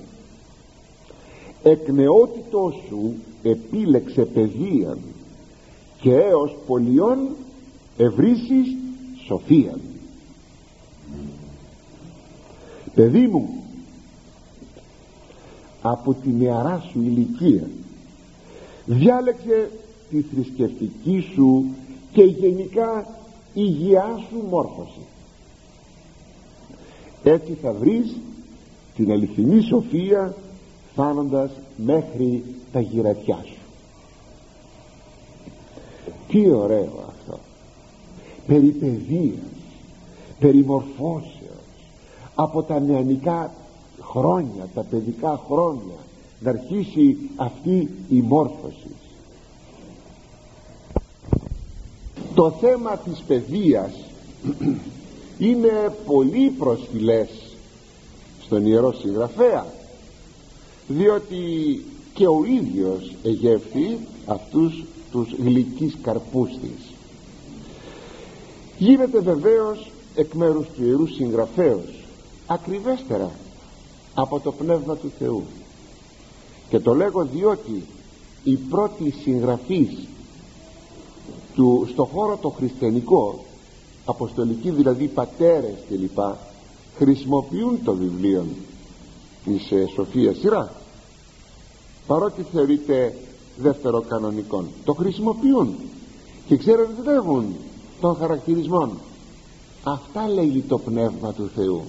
[1.63, 4.97] εκ νεότητός σου επίλεξε παιδείαν
[6.01, 7.17] και έως πολιών
[7.97, 8.75] ευρύσεις
[9.27, 9.79] σοφίαν
[12.95, 13.63] παιδί μου
[15.81, 17.69] από τη νεαρά σου ηλικία
[18.85, 19.69] διάλεξε
[20.09, 21.65] τη θρησκευτική σου
[22.11, 23.17] και γενικά
[23.53, 25.05] υγειά σου μόρφωση.
[27.23, 28.17] Έτσι θα βρεις
[28.95, 30.35] την αληθινή σοφία
[30.91, 33.57] φτάνοντας μέχρι τα γυρατιά σου.
[36.27, 37.16] Τι ωραίο αυτό
[38.47, 39.57] περί παιδείας
[40.39, 41.31] περί μορφώσεως
[42.35, 43.53] από τα νεανικά
[44.01, 45.95] χρόνια τα παιδικά χρόνια
[46.39, 48.95] να αρχίσει αυτή η μόρφωση.
[52.35, 53.93] Το θέμα της παιδείας
[55.47, 57.29] είναι πολύ προσφυλές
[58.41, 59.65] στον Ιερό Συγγραφέα
[60.87, 61.35] διότι
[62.13, 66.96] και ο ίδιος εγεύθη αυτούς τους γλυκείς καρπούς της
[68.77, 72.05] γίνεται βεβαίως εκ μέρους του Ιερού Συγγραφέως
[72.47, 73.31] ακριβέστερα
[74.13, 75.43] από το Πνεύμα του Θεού.
[76.69, 77.83] Και το λέγω διότι
[78.43, 80.07] η πρώτη συγγραφής
[81.55, 83.45] του, στο χώρο το χριστιανικό
[84.05, 86.19] αποστολικοί δηλαδή πατέρες κλπ
[86.97, 88.45] χρησιμοποιούν το βιβλίο
[89.43, 90.71] της ε, Σοφίας Σειρά
[92.07, 93.15] παρότι θεωρείται
[93.57, 94.63] δεύτερο κανονικό.
[94.83, 95.75] Το χρησιμοποιούν
[96.47, 96.87] και ξέρουν
[98.01, 98.91] των χαρακτηρισμών.
[99.83, 101.81] Αυτά λέγει το Πνεύμα του Θεού.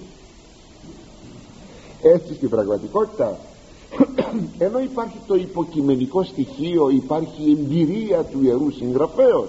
[2.02, 3.38] Έτσι στην πραγματικότητα
[4.66, 9.48] ενώ υπάρχει το υποκειμενικό στοιχείο υπάρχει η εμπειρία του Ιερού Συγγραφέως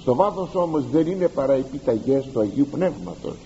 [0.00, 3.36] στο βάθος όμως δεν είναι παρά επιταγές του Αγίου Πνεύματος.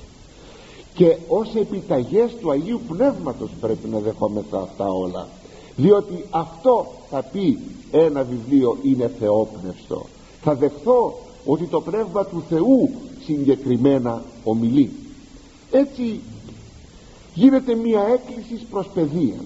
[0.94, 5.28] Και ως επιταγές του Αγίου Πνεύματος πρέπει να δεχόμεθα αυτά όλα
[5.76, 7.58] διότι αυτό θα πει
[7.90, 10.06] ένα βιβλίο είναι θεόπνευστο.
[10.42, 12.90] Θα δεχθώ ότι το Πνεύμα του Θεού
[13.24, 14.92] συγκεκριμένα ομιλεί.
[15.70, 16.20] Έτσι
[17.34, 19.40] γίνεται μια έκκληση προς παιδεία.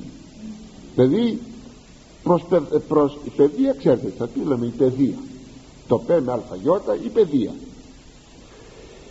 [0.95, 1.41] Παιδί
[2.23, 2.43] προς,
[2.89, 5.19] προς η παιδεία ξέρετε θα τι λέμε η παιδεία.
[5.89, 7.55] Το πέ με αλφαγιώτα η παιδεία.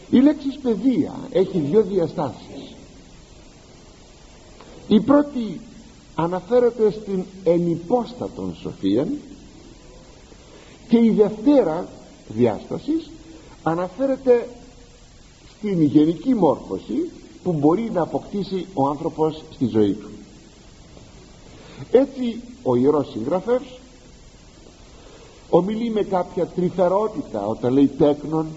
[0.09, 2.75] Η λέξη παιδεία έχει δύο διαστάσεις.
[4.87, 5.59] Η πρώτη
[6.15, 9.07] αναφέρεται στην ενυπόστατον σοφία
[10.89, 11.87] και η δευτέρα
[12.29, 13.09] διάστασης
[13.63, 14.47] αναφέρεται
[15.57, 17.09] στην γενική μόρφωση
[17.43, 20.09] που μπορεί να αποκτήσει ο άνθρωπος στη ζωή του.
[21.91, 23.79] Έτσι ο Ιερός Συγγραφεύς
[25.49, 28.47] ομιλεί με κάποια τρυφερότητα όταν λέει τέκνον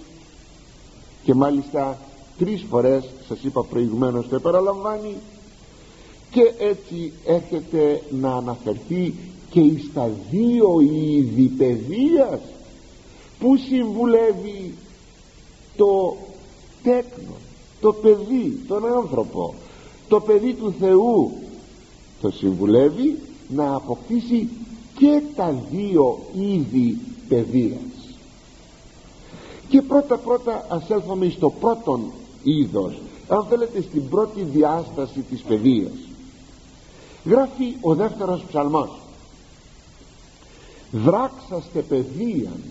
[1.24, 1.98] και μάλιστα
[2.38, 5.16] τρεις φορές σας είπα προηγουμένως το επαναλαμβάνει
[6.30, 9.14] και έτσι έρχεται να αναφερθεί
[9.50, 12.40] και στα δύο είδη παιδείας
[13.42, 14.74] που συμβουλεύει
[15.76, 16.16] το
[16.82, 17.34] τέκνο
[17.80, 19.54] το παιδί, τον άνθρωπο
[20.08, 21.32] το παιδί του Θεού;
[22.20, 24.48] Το συμβουλεύει να αποκτήσει
[24.98, 28.16] και τα δύο είδη παιδείας.
[29.68, 32.10] Και πρώτα πρώτα ας έλθουμε στο πρώτον
[32.42, 33.00] είδος.
[33.28, 35.92] Αν θέλετε στην πρώτη διάσταση της παιδείας.
[37.24, 38.90] Γράφει ο δεύτερος ψαλμός.
[40.90, 42.62] Δράξαστε παιδείαν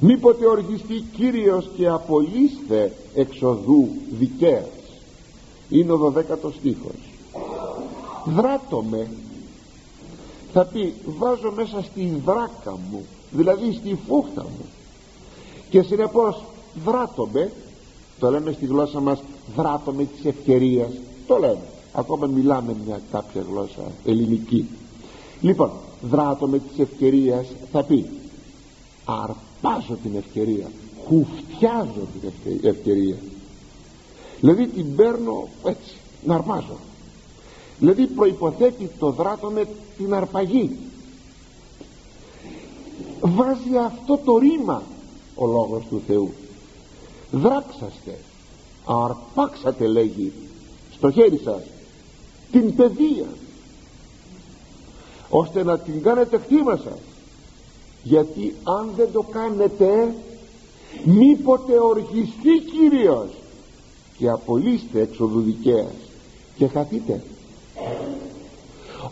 [0.00, 4.68] μήποτε οργιστεί Κύριος και απολύστε εξοδού δικαίας.
[5.68, 7.10] Είναι ο δωδέκατος στίχος.
[8.24, 9.10] Δράτομαι
[10.52, 14.64] θα πει βάζω μέσα στη δράκα μου δηλαδή στη φούχτα μου.
[15.70, 16.44] Και συνεπώς
[16.84, 17.52] δράτομαι
[18.18, 19.22] το λέμε στη γλώσσα μας
[19.56, 20.90] δράτομαι της ευκαιρίας
[21.26, 21.62] το λέμε.
[21.92, 24.68] Ακόμα μιλάμε μια κάποια γλώσσα ελληνική.
[25.40, 25.70] Λοιπόν
[26.02, 28.06] δράτομαι της ευκαιρίας θα πει
[29.62, 30.70] αρπάζω την ευκαιρία.
[31.06, 32.06] Χουφτιάζω
[32.44, 33.16] την ευκαιρία.
[34.40, 35.94] Δηλαδή την παίρνω έτσι
[36.24, 36.76] να αρπάζω.
[37.78, 40.76] Δηλαδή προϋποθέτει το δράτο με την αρπαγή.
[43.20, 44.82] Βάζει αυτό το ρήμα
[45.34, 46.32] ο λόγος του Θεού.
[47.30, 48.18] Δράξαστε.
[48.84, 50.32] Αρπάξατε λέγει
[50.92, 51.62] στο χέρι σας
[52.52, 53.26] την παιδεία
[55.28, 56.98] ώστε να την κάνετε χτήμα σας
[58.08, 60.14] γιατί αν δεν το κάνετε
[61.04, 63.28] μήποτε οργιστεί Κύριος
[64.18, 65.92] και απολύστε έξοδου δικαίας.
[66.56, 67.22] Και χαθείτε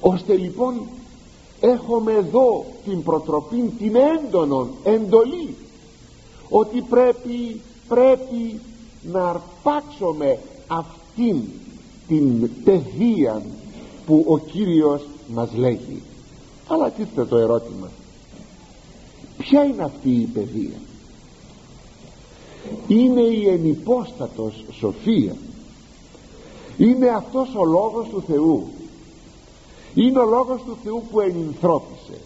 [0.01, 0.81] ώστε λοιπόν
[1.61, 5.55] έχουμε εδώ την προτροπή την έντονον εντολή
[6.49, 8.61] ότι πρέπει πρέπει
[9.13, 11.37] να αρπάξουμε αυτήν
[12.09, 13.43] την παιδεία
[14.07, 16.03] που ο Κύριος μας λέγει
[16.69, 17.89] αλλά τίθεται το ερώτημα
[19.39, 20.79] ποια είναι αυτή η παιδεία;
[22.87, 25.37] Είναι η ενυπόστατος σοφία.
[26.77, 28.69] Είναι αυτός ο λόγος του Θεού.
[29.95, 32.21] Είναι ο λόγος του Θεού που ενυνθρώπισε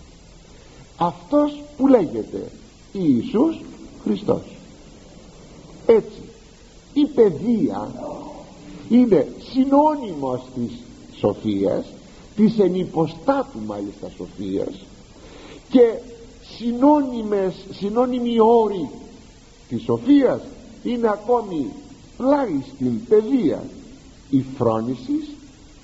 [0.96, 2.50] αυτός που λέγεται
[2.92, 3.60] Ιησούς
[4.02, 4.42] Χριστός.
[5.86, 6.22] Έτσι
[6.92, 7.94] η παιδεία
[8.88, 10.72] είναι συνώνυμος της
[11.18, 11.84] σοφίας
[12.36, 14.74] της ενυποστάτου μάλιστα σοφίας
[15.70, 15.92] και
[16.60, 18.90] συνώνυμες, συνώνυμοι όροι
[19.68, 20.40] της σοφίας
[20.82, 21.66] είναι ακόμη
[22.16, 23.62] πλάι στην παιδεία.
[24.30, 25.28] Η φρόνησης,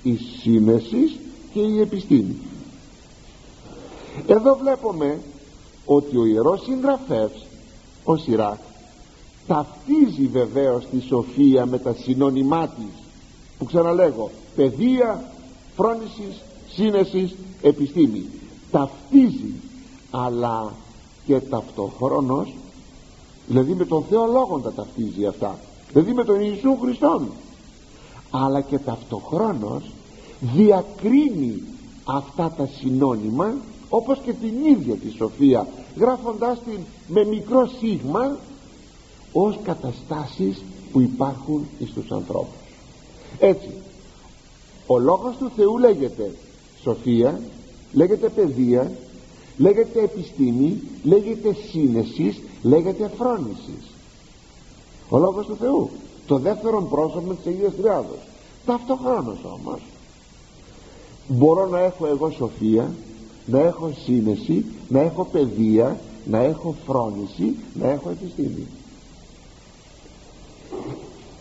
[0.03, 1.17] η σύνεσης
[1.53, 2.35] και η επιστήμη.
[4.27, 5.19] Εδώ βλέπουμε
[5.85, 7.45] ότι ο Ιερός Συγγραφεύς
[8.03, 8.59] ο Σιράκ
[9.47, 12.93] ταυτίζει βεβαίως τη σοφία με τα συνώνυμά της
[13.57, 15.31] που ξαναλέγω παιδεία,
[15.75, 18.25] φρόνησης, σύνεσης, επιστήμη.
[18.71, 19.53] Ταυτίζει
[20.11, 20.73] αλλά
[21.25, 22.53] και ταυτοχρόνως
[23.47, 25.59] δηλαδή με τον Θεό Λόγον τα ταυτίζει αυτά.
[25.91, 27.27] Δηλαδή με τον Ιησού Χριστόν.
[28.31, 29.83] Αλλά και ταυτοχρόνως
[30.39, 31.63] διακρίνει
[32.05, 33.53] αυτά τα συνώνυμα
[33.89, 38.37] όπως και την ίδια τη σοφία γράφοντάς την με μικρό σίγμα
[39.31, 42.55] ως καταστάσεις που υπάρχουν στους ανθρώπους.
[43.39, 43.69] Έτσι
[44.87, 46.35] ο λόγος του Θεού λέγεται
[46.81, 47.41] σοφία
[47.93, 48.91] λέγεται παιδεία
[49.57, 53.93] λέγεται επιστήμη λέγεται σύνεσης λέγεται φρόνησης.
[55.09, 55.89] Ο λόγος του Θεού
[56.27, 58.19] το δεύτερο πρόσωπο της Αγίας Τριάδος.
[58.65, 59.79] Ταυτοχρόνως όμως
[61.27, 62.91] μπορώ να έχω εγώ σοφία
[63.45, 68.67] να έχω σύνεση να έχω παιδεία να έχω φρόνηση να έχω επιστήμη.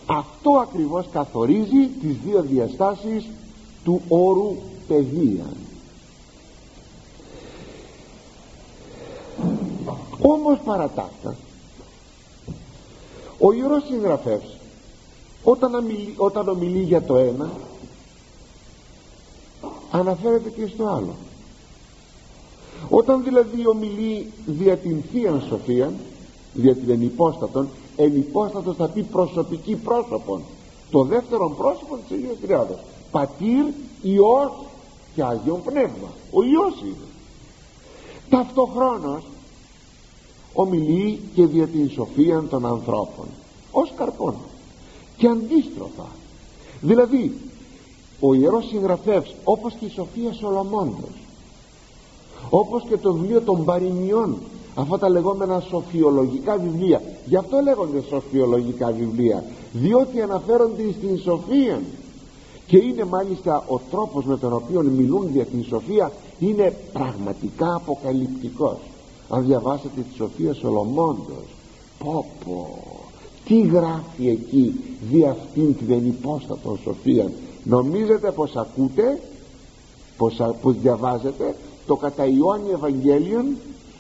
[0.07, 3.27] Αυτό ακριβώς καθορίζει τις δύο διαστάσεις
[3.85, 4.57] του όρου
[4.89, 5.66] παιδείας
[10.29, 11.37] όμως παρατάφτα
[13.39, 14.57] ο Ιερός Συγγραφεύς
[15.45, 17.51] όταν, ομιλεί, όταν ομιλεί για το ένα
[19.91, 21.15] αναφέρεται και στο άλλο.
[22.89, 25.93] Όταν δηλαδή ομιλεί δια την Θεία Σοφία
[26.53, 30.43] δια την ενυπόστατον ενυπόστατος θα πει προσωπική πρόσωπον
[30.91, 32.79] το δεύτερο πρόσωπο της Αγίας Τριάδος
[33.11, 33.65] πατήρ,
[34.03, 34.53] Υιός
[35.15, 37.07] και Άγιον Πνεύμα ο Υιός είναι.
[38.31, 39.23] Ταυτοχρόνως
[40.57, 43.27] ομιλεί και δια την σοφία των ανθρώπων
[43.71, 44.35] ως καρπών
[45.17, 46.07] και αντίστροφα.
[46.81, 47.33] Δηλαδή
[48.21, 51.11] ο Ιερός Συγγραφεύς όπως και η Σοφία Σολομώντος
[52.51, 54.37] όπως και το βιβλίο των παροιμιών
[54.75, 61.81] αυτά τα λεγόμενα σοφιολογικά βιβλία γι' αυτό λέγονται σοφιολογικά βιβλία διότι αναφέρονται στην σοφία.
[62.67, 68.77] Και είναι μάλιστα ο τρόπος με τον οποίο μιλούν για την σοφία είναι πραγματικά αποκαλυπτικός
[69.29, 71.45] αν διαβάσετε τη Σοφία Σολομώντος
[71.99, 72.79] πω πω
[73.47, 77.31] τι γράφει εκεί δι' αυτήν την ενυπόστατο σοφία.
[77.65, 79.21] Νομίζετε πως ακούτε
[80.17, 81.57] πως, πως διαβάζετε
[81.87, 83.57] το κατά Ιωάννη Ευαγγέλιον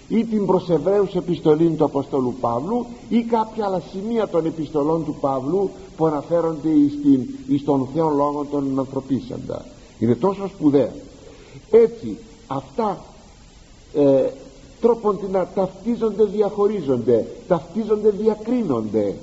[0.08, 5.16] ή την προς Εβραίους επιστολή του Αποστόλου Παύλου ή κάποια άλλα σημεία των επιστολών του
[5.20, 6.68] Παύλου που αναφέρονται
[6.98, 9.64] στην, εις τον Θεό Λόγο των ανθρωπίσαντα.
[9.98, 10.92] Είναι τόσο σπουδαία.
[11.70, 12.16] Έτσι
[12.46, 13.04] αυτά
[13.94, 14.30] ε,
[14.80, 19.14] τρόπον να ταυτίζονται διαχωρίζονται ταυτίζονται διακρίνονται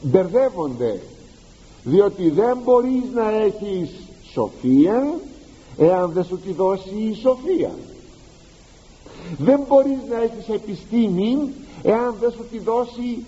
[0.00, 1.00] μπερδεύονται
[1.84, 3.90] διότι δεν μπορείς να έχεις
[4.32, 5.18] σοφία
[5.76, 7.70] εάν δεν σου τη δώσει η σοφία.
[9.38, 13.24] Δεν μπορείς να έχεις επιστήμη εάν δεν σου τη δώσει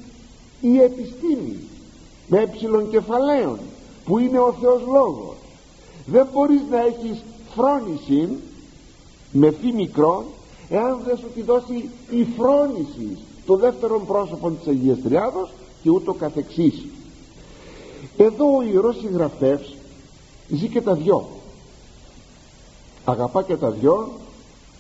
[0.61, 1.57] η επιστήμη
[2.27, 3.59] με έψιλον κεφαλαίων
[4.05, 5.37] που είναι ο Θεός Λόγος.
[6.07, 7.23] Δεν μπορείς να έχεις
[7.55, 8.29] φρόνηση
[9.33, 10.25] με φύ μικρό
[10.69, 15.51] εάν δεν σου τη δώσει η φρόνηση το δεύτερο πρόσωπο της Αγίας Τριάδος
[15.83, 16.85] και ούτω καθεξής.
[18.17, 19.75] Εδώ ο Ιερός Συγγραφεύς
[20.49, 21.29] ζει και τα δυο.
[23.05, 24.11] Αγαπά και τα δυο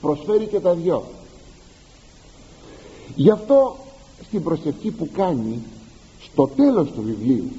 [0.00, 1.04] προσφέρει και τα δυο.
[3.14, 3.76] Γι' αυτό
[4.26, 5.62] στην προσευχή που κάνει
[6.20, 7.50] στο τέλος του βιβλίου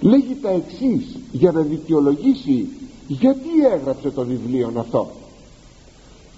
[0.00, 2.68] λέγει τα εξής για να δικαιολογήσει
[3.08, 5.10] γιατί έγραψε το βιβλίο αυτό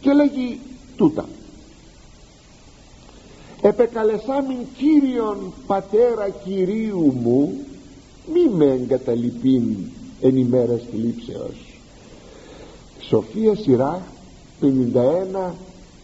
[0.05, 0.61] και λέγει
[0.97, 1.29] τούτα.
[3.61, 7.59] Επεκαλεσάμιν Κύριον Πατέρα Κυρίου μου
[8.33, 9.63] μη με εγκαταλειπήν
[10.21, 11.79] εν ημέρας θλίψεως.
[13.01, 14.03] Σοφία σειρά
[14.61, 15.51] 51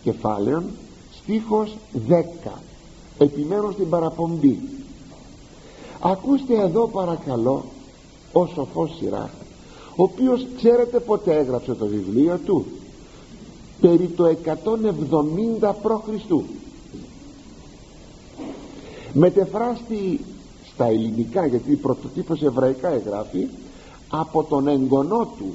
[0.02, 0.64] κεφάλαιων
[1.22, 1.76] στίχος
[2.08, 2.50] 10
[3.18, 4.58] επιμένω στην παραπομπή.
[6.00, 7.64] Ακούστε εδώ παρακαλώ
[8.32, 9.30] ο σοφός Σιράχ
[9.96, 12.66] ο οποίος ξέρετε ποτέ έγραψε το βιβλίο του
[13.80, 14.36] περί το
[15.60, 16.32] 170 π.Χ.
[19.12, 20.20] μετεφράστη
[20.72, 23.48] στα ελληνικά γιατί πρωτοτύπως εβραϊκά εγγράφει
[24.08, 25.54] από τον εγγονό του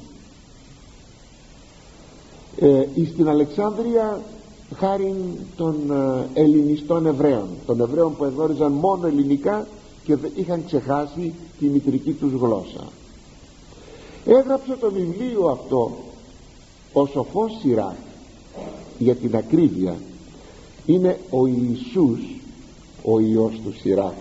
[2.59, 4.21] ε, στην Αλεξάνδρεια
[4.75, 5.15] χάρη
[5.55, 7.47] των ε, ελληνιστών Εβραίων.
[7.65, 9.67] Των Εβραίων που εγνώριζαν μόνο ελληνικά
[10.03, 12.83] και είχαν ξεχάσει τη μητρική τους γλώσσα.
[14.25, 15.91] Έγραψε το βιβλίο αυτό
[16.93, 17.95] ο σοφός Σιράκ
[18.97, 19.95] για την ακρίβεια
[20.85, 22.19] είναι ο Ιησούς
[23.03, 24.17] ο Υιός του Σιράκ.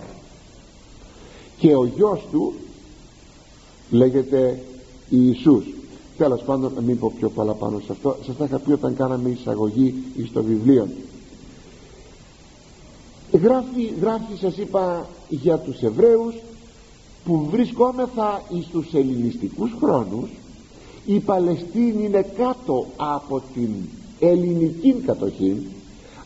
[1.57, 2.53] Και ο γιος του
[3.89, 4.59] λέγεται
[5.09, 5.65] Ιησούς.
[6.17, 8.17] Τέλος πάντων να μην πω πιο πολλά πάνω σε αυτό.
[8.25, 9.95] Σας τα είχα πει όταν κάναμε εισαγωγή
[10.29, 10.87] στο βιβλίο.
[13.31, 16.35] Γράφει, γράφει σας είπα για τους Εβραίους
[17.25, 20.29] που βρισκόμεθα στους ελληνιστικούς χρόνους
[21.05, 23.69] η Παλαιστίνη είναι κάτω από την
[24.19, 25.65] ελληνική κατοχή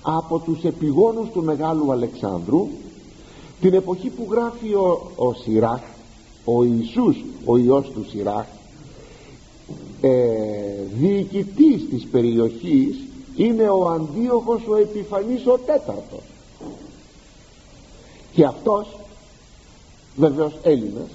[0.02, 2.68] από τους επιγόνους του Μεγάλου Αλεξάνδρου
[3.62, 5.82] την εποχή που γράφει ο, ο Σιράχ
[6.46, 8.46] ο Ιησούς ο Υιός του Σιράχ
[10.02, 10.10] ε,
[11.00, 12.98] διοικητής της περιοχής
[13.36, 16.24] είναι ο Αντίοχος ο Επιφανής ο τέταρτος.
[18.32, 18.98] Και αυτός
[20.16, 21.10] βεβαίως Έλληνας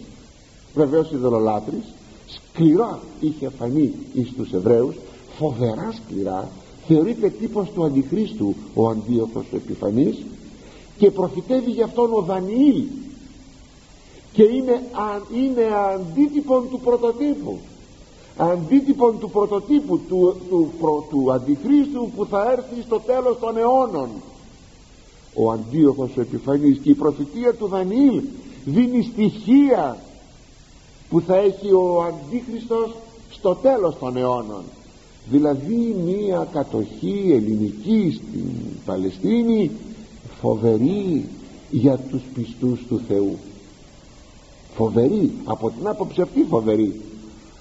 [0.75, 1.85] βεβαίως ειδωλολάτρης
[2.27, 4.95] σκληρά είχε φανεί εις τους Εβραίους
[5.39, 6.49] φοβερά σκληρά
[6.87, 10.17] θεωρείται τύπος του Αντιχρίστου ο Αντίοχος ο Επιφανής
[10.99, 12.85] και προφητεύει γι' αυτόν ο Δανιήλ
[14.33, 14.83] και είναι,
[15.35, 17.59] είναι αντίτυπον του πρωτοτύπου.
[18.37, 20.73] Αντίτυπον του πρωτοτύπου του, του,
[21.11, 24.09] του Αντιχρίστου που θα έρθει στο τέλος των αιώνων.
[25.35, 28.23] Ο Αντίοχος ο Επιφανής και η προφητεία του Δανιήλ
[28.65, 29.99] δίνει στοιχεία
[31.11, 32.95] που θα έχει ο Αντίχριστος
[33.31, 34.63] στο τέλος των αιώνων
[35.31, 38.51] δηλαδή μία κατοχή ελληνική στην
[38.85, 39.71] Παλαιστίνη
[40.41, 41.25] φοβερή
[41.71, 43.37] για τους πιστούς του Θεού.
[44.75, 45.33] Φοβερή.
[45.45, 47.01] Από την άποψη αυτή φοβερή.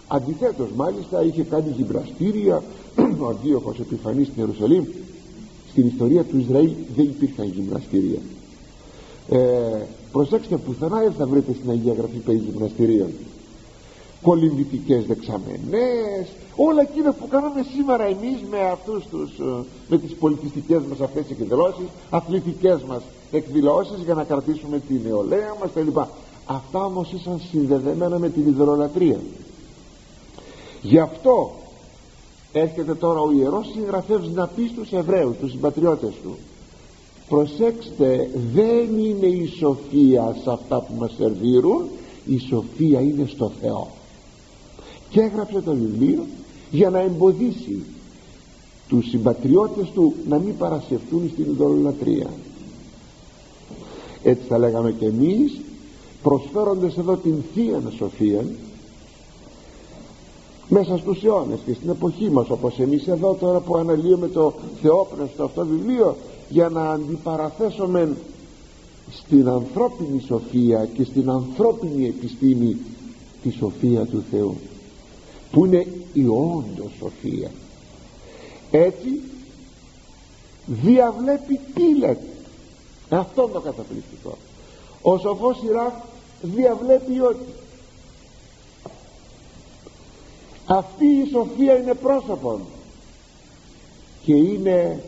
[0.07, 2.63] Αντιθέτως μάλιστα είχε κάνει γυμναστήρια
[3.23, 4.83] ο Αντίοχος επιφανής στην Ιερουσαλήμ.
[5.71, 8.19] Στην ιστορία του Ισραήλ δεν υπήρχαν γυμναστήρια.
[9.29, 13.09] Ε, προσέξτε πουθενά δεν θα βρείτε στην Αγία Γραφή περί γυμναστηρίων
[14.23, 16.27] κολυμβητικές δεξαμενές.
[16.55, 21.29] Όλα εκείνα που κάναμε σήμερα εμείς με αυτούς τους ε, με τις πολιτιστικές μας αυτές
[21.29, 23.01] εκδηλώσεις αθλητικές μας
[23.31, 25.97] εκδηλώσεις για να κρατήσουμε την νεολαία μας κλπ.
[26.45, 29.19] Αυτά όμως ήσαν συνδεδεμένα με την ιδεολατρία
[30.83, 31.51] γι' αυτό
[32.51, 36.37] έρχεται τώρα ο Ιερός Συγγραφέας να πει στους Εβραίους τους συμπατριώτες του
[37.29, 41.85] προσέξτε δεν είναι η σοφία σε αυτά που μας σερβίρουν
[42.25, 43.87] η σοφία είναι στο Θεό
[45.13, 46.25] και έγραψε το βιβλίο
[46.71, 47.83] για να εμποδίσει
[48.87, 52.29] τους συμπατριώτες του να μην παρασυρθούν στην ειδωλολατρία
[54.23, 55.59] έτσι θα λέγαμε και εμείς
[56.23, 58.45] προσφέροντας εδώ την Θεία Σοφία
[60.67, 65.43] μέσα στους αιώνες και στην εποχή μας όπως εμείς εδώ τώρα που αναλύουμε το θεόπνευστο
[65.43, 66.15] αυτό βιβλίο
[66.49, 68.15] για να αντιπαραθέσουμε
[69.11, 72.77] στην ανθρώπινη σοφία και στην ανθρώπινη επιστήμη
[73.43, 74.55] τη σοφία του Θεού
[75.53, 77.51] που είναι η όντως σοφία.
[78.71, 79.21] Έτσι
[80.65, 82.27] διαβλέπει τι λέτε.
[83.09, 84.37] Αυτό το καταπληκτικό.
[85.01, 85.93] Ο σοφός Ιράκ
[86.41, 87.53] διαβλέπει ότι.
[90.65, 92.61] Αυτή η σοφία είναι πρόσωπον.
[94.23, 95.03] Και είναι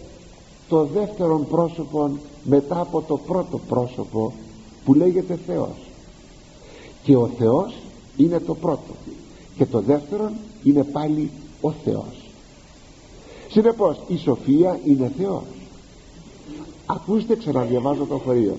[0.69, 4.33] το δεύτερο πρόσωπο μετά από το πρώτο πρόσωπο
[4.85, 5.77] που λέγεται Θεός.
[7.03, 7.75] Και ο Θεός
[8.17, 8.93] είναι το πρώτο
[9.57, 10.31] και το δεύτερο
[10.63, 11.31] είναι πάλι
[11.61, 12.25] ο Θεός.
[13.49, 15.43] Συνεπώς η σοφία είναι Θεός.
[16.85, 18.57] Ακούστε ξαναδιαβάζω το χωρίο.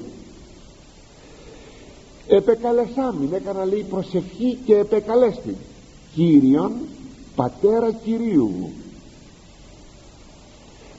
[2.29, 5.57] Επεκαλεσάμιν έκανα λέει προσευχή και επεκαλέστη
[6.15, 6.73] Κύριον
[7.37, 8.73] πατέρα Κυρίου μου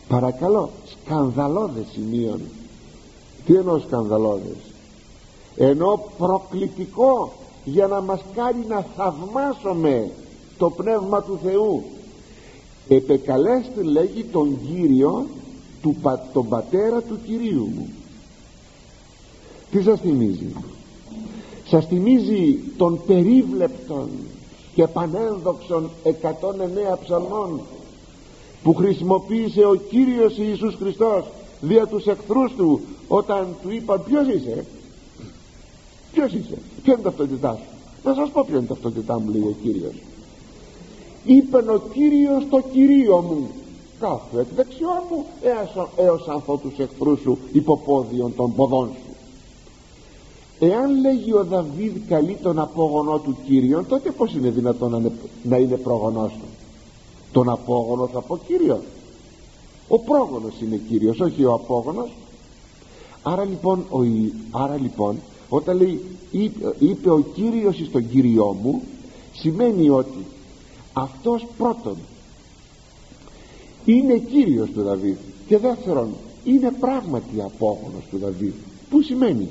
[0.07, 2.41] παρακαλώ σκανδαλώδες σημείων.
[3.45, 4.57] Τι εννοώ σκανδαλώδες;
[5.55, 7.33] Ενώ προκλητικό
[7.71, 10.11] για να μας κάνει να θαυμάσουμε
[10.57, 11.83] το Πνεύμα του Θεού.
[12.87, 15.27] Επεκαλέστε λέγει τον Κύριο
[15.81, 15.95] του,
[16.33, 17.89] τον πατέρα του Κυρίου μου.
[19.71, 20.53] Τι σας θυμίζει;
[21.67, 24.09] Σας θυμίζει τον περίβλεπτον
[24.75, 26.11] και πανένδοξον 109
[27.03, 27.61] ψαλμών
[28.63, 31.25] που χρησιμοποίησε ο Κύριος Ιησούς Χριστός
[31.61, 34.65] δια τους εχθρούς του όταν του είπαν ποιος είσαι;
[36.11, 39.31] Ποιος είσαι; Ποια είναι η ταυτότητά σου; Να σας πω ποια είναι η ταυτότητά μου
[39.31, 39.93] λέει ο Κύριος.
[41.25, 43.49] Είπε ο Κύριος το Κυρίο μου.
[43.99, 49.15] Κάθου εκ δεξιόν μου έως, έως ανθώ τους εχθρούς σου υποπόδιον των ποδών σου.
[50.59, 55.11] Εάν λέγει ο Δαβίδ καλεί τον απόγονό του Κύριον τότε πως είναι δυνατόν να είναι,
[55.43, 56.47] να είναι πρόγονός του;
[57.31, 58.81] Τον απόγονο θα πω Κύριο
[59.87, 62.09] ο πρόγονος είναι Κύριος όχι ο απόγονος.
[63.23, 63.99] Άρα λοιπόν, ο,
[64.51, 65.17] άρα λοιπόν
[65.49, 68.81] όταν λέει είπε, είπε ο Κύριος στον Κύριό μου
[69.33, 70.25] σημαίνει ότι
[70.93, 71.97] αυτός πρώτον
[73.85, 75.15] είναι Κύριος του Δαβίδ
[75.47, 76.09] και δεύτερον
[76.43, 78.53] είναι πράγματι απόγονος του Δαβίδ.
[78.89, 79.49] Που σημαίνει;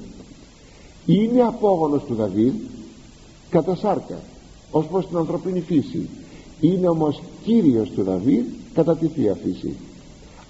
[1.07, 2.53] Είναι απόγονος του Δαβίδ
[3.51, 4.19] κατά σάρκα
[4.71, 6.09] ως προς την ανθρωπίνη φύση.
[6.61, 8.45] Είναι όμως Κύριος του Δαβίδ
[8.75, 9.75] κατά τη Θεία Φύση.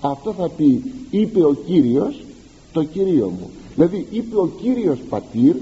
[0.01, 2.25] Αυτό θα πει είπε ο Κύριος
[2.73, 5.55] το Κυρίο μου δηλαδή είπε ο Κύριος Πατήρ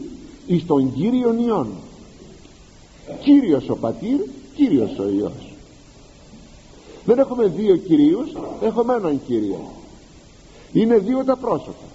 [0.47, 1.67] εις τον Κύριον Υιόν
[3.23, 4.21] Κύριος ο Πατήρ
[4.55, 5.53] Κύριος ο Υιός.
[7.05, 9.61] Δεν έχουμε δύο Κυρίους έχουμε έναν Κύριο.
[10.73, 11.87] Είναι δύο τα πρόσωπα.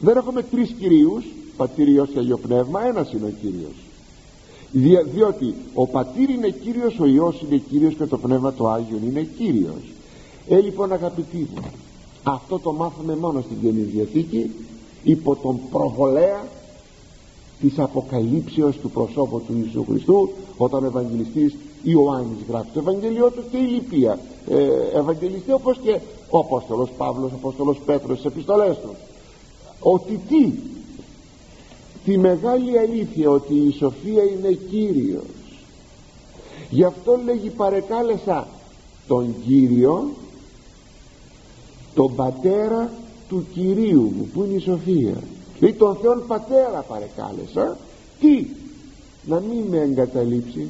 [0.00, 1.24] Δεν έχουμε τρεις Κυρίους
[1.56, 3.74] Πατήρ Υιός και Αγιο Πνεύμα ένας είναι ο Κύριος.
[5.12, 9.28] Διότι ο πατήρ είναι Κύριος ο Υιός είναι Κύριος και το Πνεύμα το Άγιον είναι
[9.38, 9.92] Κύριος.
[10.48, 11.62] Ε λοιπόν αγαπητοί μου
[12.22, 14.50] αυτό το μάθαμε μόνο στην Καινή Διαθήκη
[15.02, 16.46] υπό τον προβολέα
[17.60, 23.42] της αποκαλύψεως του προσώπου του Ιησού Χριστού όταν ο Ευαγγελιστής Ιωάννης γράφει το Ευαγγελιό του
[23.50, 24.18] και η Λυπία.
[24.48, 28.94] Ε, Ευαγγελιστή όπως και ο Απόστολος Παύλος, ο Απόστολος Πέτρος στις επιστολές του.
[29.80, 30.52] Ότι τι;
[32.08, 35.22] Τη μεγάλη αλήθεια ότι η σοφία είναι Κύριος.
[36.70, 38.48] Γι' αυτό λέγει παρεκάλεσα
[39.06, 40.10] τον Κύριο
[41.94, 42.90] τον πατέρα
[43.28, 45.22] του Κυρίου μου που είναι η σοφία.
[45.60, 47.78] Λέει τον Θεόν πατέρα παρεκάλεσα
[48.20, 48.46] τι
[49.24, 50.68] να μην με εγκαταλείψει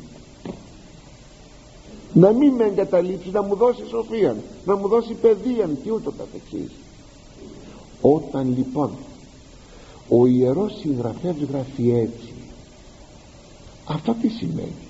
[2.13, 6.71] να μην με εγκαταλείψει να μου δώσει σοφία να μου δώσει παιδεία και ούτω καθεξής
[8.01, 8.91] όταν λοιπόν
[10.09, 12.33] ο ιερός συγγραφέας γράφει έτσι
[13.89, 14.87] αυτό τι σημαίνει.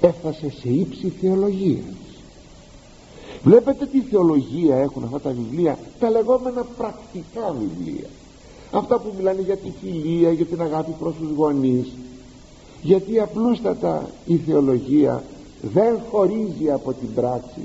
[0.00, 1.84] Έφτασε σε ύψη θεολογίας
[3.44, 8.08] βλέπετε τι θεολογία έχουν αυτά τα βιβλία τα λεγόμενα πρακτικά βιβλία.
[8.72, 11.92] Αυτά που μιλάνε για τη φιλία για την αγάπη προς τους γονείς.
[12.82, 15.24] Γιατί απλούστατα η θεολογία
[15.62, 17.60] δεν χωρίζει από την πράξη.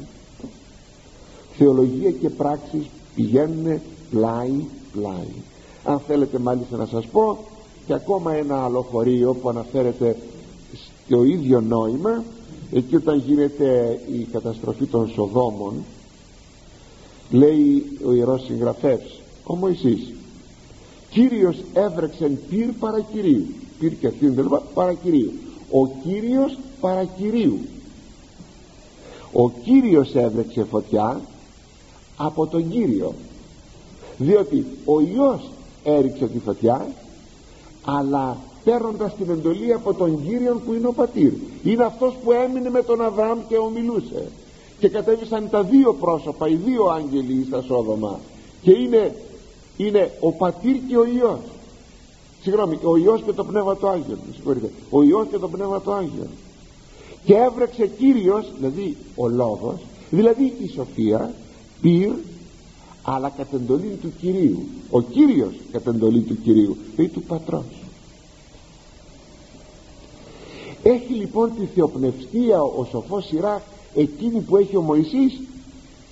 [1.57, 5.33] Θεολογία και πράξεις πηγαίνουν πλάι πλάι.
[5.83, 7.37] Αν θέλετε μάλιστα να σας πω
[7.85, 10.15] και ακόμα ένα άλλο χωρίο που αναφέρεται
[11.05, 12.23] στο ίδιο νόημα
[12.71, 15.73] εκεί όταν γίνεται η καταστροφή των Σοδόμων
[17.29, 20.13] λέει ο Ιερός Συγγραφεύς ο Μωυσής
[21.09, 23.45] Κύριος έβρεξεν πυρ παρακυρίου
[23.79, 25.31] πυρ και αυτήν δηλαδή παρακυρίου.
[25.71, 27.59] Ο Κύριος παρακυρίου
[29.33, 31.21] ο Κύριος έβρεξε φωτιά
[32.17, 33.13] από τον Κύριο
[34.17, 35.49] διότι ο Υιός
[35.83, 36.87] έριξε τη φωτιά
[37.85, 41.31] αλλά παίρνοντας την εντολή από τον Κύριο που είναι ο πατήρ.
[41.63, 44.31] Είναι αυτός που έμεινε με τον Αβραάμ και ομιλούσε.
[44.79, 48.19] Και κατέβησαν τα δύο πρόσωπα οι δύο άγγελοι στα Σόδομα.
[48.61, 49.15] Και είναι,
[49.77, 51.39] είναι ο πατήρ και ο Υιός.
[52.41, 54.17] Συγγνώμη ο Υιός και το Πνεύμα του Άγιο
[54.89, 56.27] ο Υιός και το Πνεύμα του Άγιο
[57.25, 59.75] και έβρεξε Κύριος δηλαδή ο Λόγος
[60.09, 61.33] δηλαδή η Σοφία
[61.81, 62.11] πήρ
[63.01, 64.63] αλλά κατ' εντολή του Κυρίου.
[64.89, 67.78] Ο Κύριος κατ' εντολή του Κυρίου ή του Πατρός
[70.83, 73.61] έχει λοιπόν τη θεοπνευστία ο σοφός Σιράχ
[73.95, 75.39] εκείνη που έχει ο Μωυσής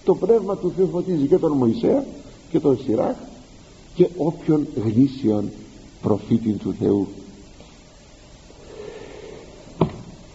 [0.03, 2.05] το πνεύμα του Θεού φωτίζει και τον Μωυσέα
[2.51, 3.15] και τον Σιράχ
[3.95, 5.51] και όποιον γνήσιον
[6.01, 7.07] προφήτη του Θεού.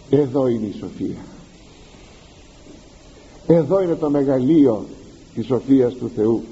[0.09, 1.25] Εδώ είναι η σοφία.
[3.47, 4.85] Εδώ είναι το μεγαλείο
[5.35, 6.43] της σοφίας του Θεού.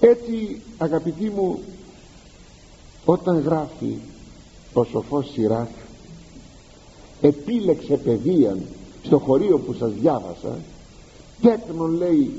[0.00, 1.58] Έτσι αγαπητοί μου
[3.04, 3.96] όταν γράφει
[4.78, 5.68] ο σοφός Σιράκ
[7.20, 8.62] επίλεξε παιδείαν
[9.02, 10.58] στο χωρίο που σας διάβασα.
[11.40, 12.30] Τέκνον λέει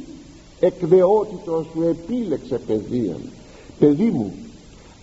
[0.59, 3.21] εκδεότητος σου επίλεξε παιδείαν.
[3.79, 4.33] Παιδί μου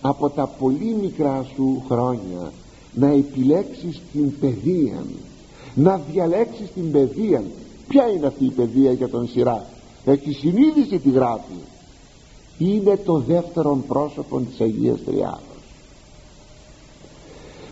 [0.01, 2.51] από τα πολύ μικρά σου χρόνια
[2.93, 5.03] να επιλέξεις την παιδεία
[5.75, 7.43] να διαλέξεις την παιδεία
[7.87, 9.65] ποια είναι αυτή η παιδεία για τον Σιράκ
[10.05, 11.59] έχει συνείδηση τη γράφει.
[12.57, 15.46] Είναι το δεύτερο πρόσωπο της Αγίας Τριάδος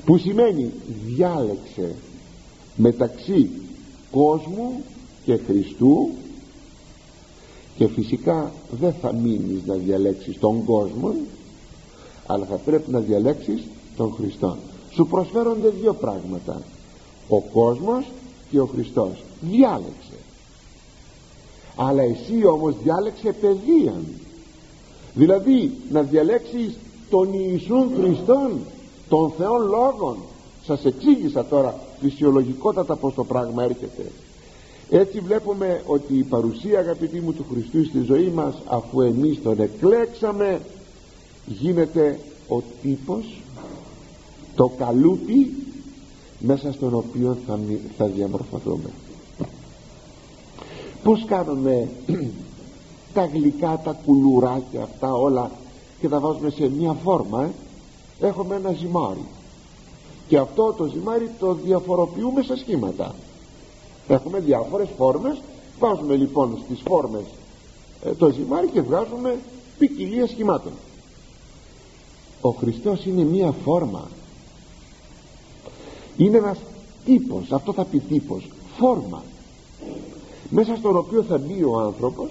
[0.05, 0.71] που σημαίνει
[1.05, 1.95] διάλεξε
[2.75, 3.49] μεταξύ
[4.11, 4.83] κόσμου
[5.25, 6.09] και Χριστού
[7.77, 11.13] και φυσικά δεν θα μείνεις να διαλέξεις τον κόσμο
[12.25, 13.63] αλλά θα πρέπει να διαλέξεις
[13.97, 14.57] τον Χριστό.
[14.91, 16.61] Σου προσφέρονται δύο πράγματα.
[17.29, 18.05] Ο κόσμος
[18.51, 19.23] και ο Χριστός.
[19.41, 20.17] Διάλεξε.
[21.75, 24.05] Αλλά εσύ όμως διάλεξε παιδείαν.
[25.13, 26.77] Δηλαδή να διαλέξεις
[27.09, 28.59] τον Ιησούν Χριστόν
[29.09, 30.17] των Θεών Λόγων.
[30.65, 34.11] Σας εξήγησα τώρα φυσιολογικότατα πως το πράγμα έρχεται.
[34.89, 39.59] Έτσι βλέπουμε ότι η παρουσία αγαπητοί μου του Χριστού στη ζωή μας αφού εμείς τον
[39.59, 40.61] εκλέξαμε
[41.45, 43.41] γίνεται ο τύπος
[44.55, 45.53] το καλούπι
[46.39, 47.59] μέσα στον οποίο θα,
[47.97, 48.89] θα διαμορφωθούμε.
[51.03, 51.89] Πως κάνουμε
[53.13, 55.51] τα γλυκά τα κουλουράκια αυτά όλα
[55.99, 57.49] και τα βάζουμε σε μια φόρμα ε;
[58.19, 59.25] Έχουμε ένα ζυμάρι.
[60.27, 63.15] Και αυτό το ζυμάρι το διαφοροποιούμε σε σχήματα.
[64.07, 65.37] Έχουμε διάφορες φόρμες.
[65.79, 67.25] Βάζουμε λοιπόν στις φόρμες
[68.03, 69.39] ε, το ζυμάρι και βγάζουμε
[69.77, 70.71] ποικιλία σχημάτων.
[72.41, 74.07] Ο Χριστός είναι μία φόρμα.
[76.17, 76.57] Είναι ένας
[77.05, 78.47] τύπος αυτό θα πει τύπος
[78.77, 79.23] φόρμα
[80.49, 82.29] μέσα στον οποίο θα μπει ο άνθρωπος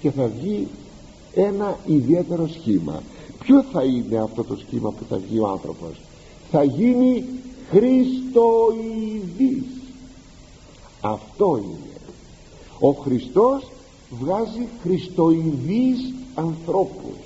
[0.00, 0.68] και θα βγει
[1.34, 3.02] ένα ιδιαίτερο σχήμα
[3.38, 6.00] ποιο θα είναι αυτό το σχήμα που θα βγει ο άνθρωπος;
[6.50, 7.24] Θα γίνει
[7.70, 9.64] Χριστοειδής
[11.00, 12.00] αυτό είναι.
[12.80, 13.70] Ο Χριστός
[14.10, 17.16] βγάζει Χριστοειδείς ανθρώπους.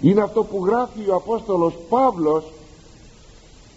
[0.00, 2.44] Είναι αυτό που γράφει ο Απόστολος Παύλος.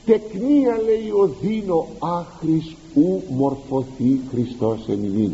[0.06, 5.32] Τεκνία λέει ο δίνο άχρης ου μορφωθεί Χριστός εν ημίν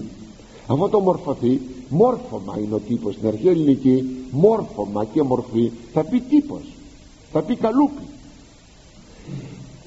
[0.73, 5.71] αυτό το μορφωθεί μόρφωμα είναι ο τύπος στην αρχή ελληνική μόρφωμα και μορφή.
[5.93, 6.63] Θα πει τύπος
[7.31, 8.03] θα πει καλούπι.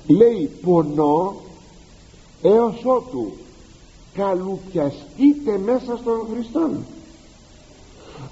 [0.07, 1.35] Λέει πονώ
[2.43, 3.33] έως ότου
[4.15, 6.71] καλουπιαστείτε μέσα στον Χριστό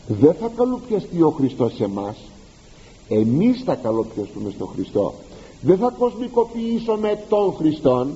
[0.07, 2.17] δεν θα καλουπιαστεί ο Χριστός σε εμάς
[3.09, 5.15] εμείς θα καλουπιαστούμε στον Χριστό.
[5.61, 8.13] Δεν θα κοσμικοποιήσουμε τον Χριστόν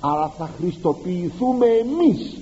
[0.00, 2.38] αλλά θα χριστοποιηθούμε εμείς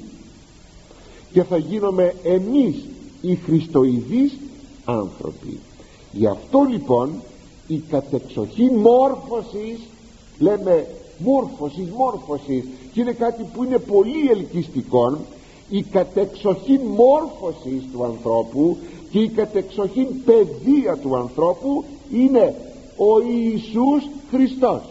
[1.34, 2.76] και θα γίνουμε εμείς
[3.20, 4.36] οι χριστοειδείς
[4.84, 5.58] άνθρωποι.
[6.12, 7.12] Γι' αυτό λοιπόν
[7.66, 9.80] η κατεξοχή μόρφωσης
[10.38, 10.86] λέμε
[11.18, 15.18] μόρφωσης μόρφωσης και είναι κάτι που είναι πολύ ελκυστικό
[15.70, 18.76] η κατεξοχή μόρφωσης του ανθρώπου
[19.10, 22.54] και η κατεξοχή παιδεία του ανθρώπου είναι
[22.96, 24.82] ο Ιησούς Χριστός.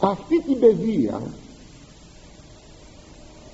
[0.00, 1.22] Αυτή την παιδεία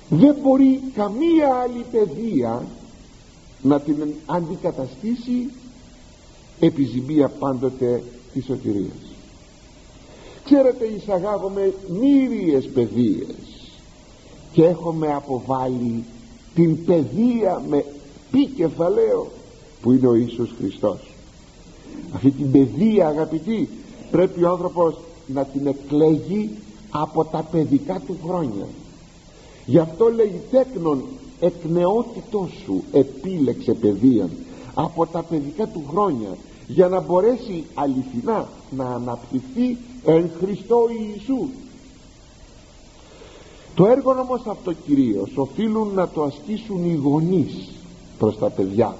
[0.09, 2.65] δεν μπορεί καμία άλλη παιδεία
[3.61, 3.95] να την
[4.25, 5.49] αντικαταστήσει
[6.59, 8.03] επιζημία πάντοτε
[8.33, 9.13] της σωτηρίας.
[10.43, 13.71] Ξέρετε εισαγάγουμε μύριες παιδείες
[14.51, 16.03] και έχουμε αποβάλει
[16.55, 17.85] την παιδεία με
[18.31, 19.31] πι κεφαλαίο
[19.81, 20.99] που είναι ο Ιησούς Χριστός.
[22.13, 23.69] Αυτή την παιδεία αγαπητοί
[24.11, 24.97] πρέπει ο άνθρωπος
[25.27, 26.49] να την εκλέγει
[26.89, 28.67] από τα παιδικά του χρόνια
[29.69, 31.03] γι' αυτό λέει τέκνον
[31.39, 31.53] εκ
[32.65, 34.29] σου επίλεξε παιδεία
[34.73, 41.49] από τα παιδικά του χρόνια για να μπορέσει αληθινά να αναπτυχθεί εν Χριστώ Ιησούς.
[43.75, 47.69] Το έργο όμως αυτό κυρίως οφείλουν να το ασκήσουν οι γονείς
[48.17, 48.95] προς τα παιδιά.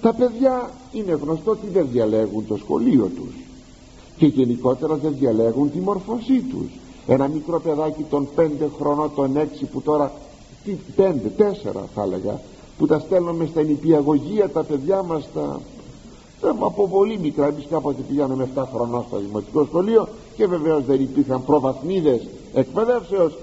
[0.00, 3.34] Τα παιδιά είναι γνωστό ότι δεν διαλέγουν το σχολείο τους
[4.16, 6.70] και γενικότερα δεν διαλέγουν τη μορφωσή τους
[7.08, 10.12] ένα μικρό παιδάκι των πέντε χρονών των έξι που τώρα
[10.64, 12.40] τι πέντε, τέσσερα θα έλεγα
[12.78, 15.60] που τα στέλνουμε στα νηπιαγωγεία τα παιδιά μας τα
[16.42, 17.46] ε, από πολύ μικρά.
[17.46, 23.38] Εμείς κάποτε πηγαίνουμε 7 χρονών στο δημοτικό σχολείο και βεβαίως δεν υπήρχαν προβαθμίδες εκπαιδεύσεως.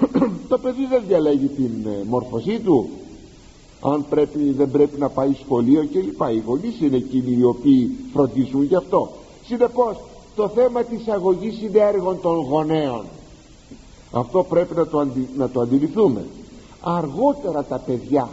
[0.48, 2.88] Το παιδί δεν διαλέγει την ε, μόρφωσή του.
[3.80, 7.96] Αν πρέπει, δεν πρέπει να πάει σχολείο και λοιπά οι γονείς είναι εκείνοι οι οποίοι
[8.12, 9.10] φροντίζουν γι' αυτό.
[9.44, 9.96] Συνεπώς
[10.36, 13.04] το θέμα της αγωγής είναι έργο των γονέων.
[14.12, 16.24] Αυτό πρέπει να το, να το αντιληφθούμε.
[16.80, 18.28] Αργότερα τα παιδιά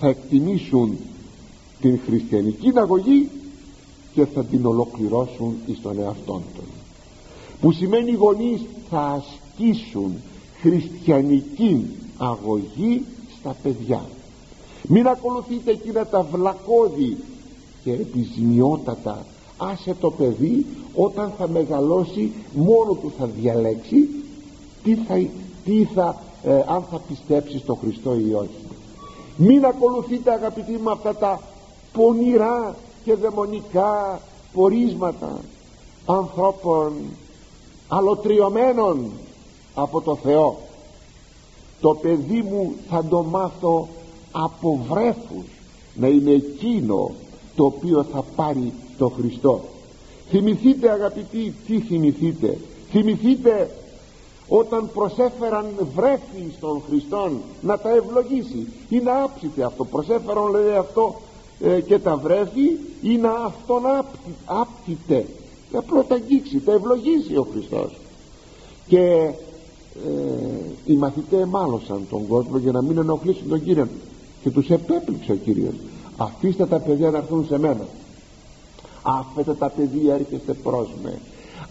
[0.00, 0.98] θα εκτιμήσουν
[1.80, 3.30] την χριστιανική αγωγή
[4.14, 6.64] και θα την ολοκληρώσουν εις τον εαυτόν των
[7.64, 8.60] που σημαίνει οι γονείς
[8.90, 10.14] θα ασκήσουν
[10.60, 11.86] χριστιανική
[12.18, 13.04] αγωγή
[13.38, 14.04] στα παιδιά.
[14.88, 17.16] Μην ακολουθείτε εκείνα τα βλακώδη
[17.84, 19.26] και επιζημιότατα
[19.72, 24.08] άσε το παιδί όταν θα μεγαλώσει μόνο του θα διαλέξει
[24.82, 25.14] τι θα,
[25.64, 28.64] τι θα ε, αν θα πιστέψει στο Χριστό ή όχι.
[29.36, 31.40] Μην ακολουθείτε αγαπητοί μου αυτά τα
[31.92, 34.20] πονηρά και δαιμονικά
[34.52, 35.40] πορίσματα
[36.06, 36.92] ανθρώπων
[37.88, 39.10] αλωτριωμένων
[39.74, 40.58] από το Θεό.
[41.80, 43.88] Το παιδί μου θα το μάθω
[44.32, 45.46] από βρέφους
[45.94, 47.10] να είναι εκείνο
[47.56, 49.64] το οποίο θα πάρει το Χριστό.
[50.30, 52.58] Θυμηθείτε αγαπητοί τι θυμηθείτε.
[52.90, 53.70] Θυμηθείτε
[54.48, 59.84] όταν προσέφεραν βρέφη στον Χριστόν να τα ευλογήσει ή να άψητε αυτό.
[59.84, 61.14] Προσέφεραν λέει αυτό
[61.60, 62.70] ε, και τα βρέφη
[63.02, 63.82] ή να αυτόν
[64.44, 65.26] άπτυτε.
[65.72, 67.96] Απλώς τα αγγίξει, τα ευλογήσει ο Χριστός.
[68.86, 69.30] Και
[70.06, 70.12] ε,
[70.84, 73.88] οι μαθητές μάλωσαν τον κόσμο για να μην ενοχλήσουν τον Κύριο
[74.42, 75.74] και τους επέπληξε ο Κύριος.
[76.16, 77.86] Αφήστε τα παιδιά να έρθουν σε μένα
[79.04, 81.18] άφετε τα παιδιά έρχεστε προς με.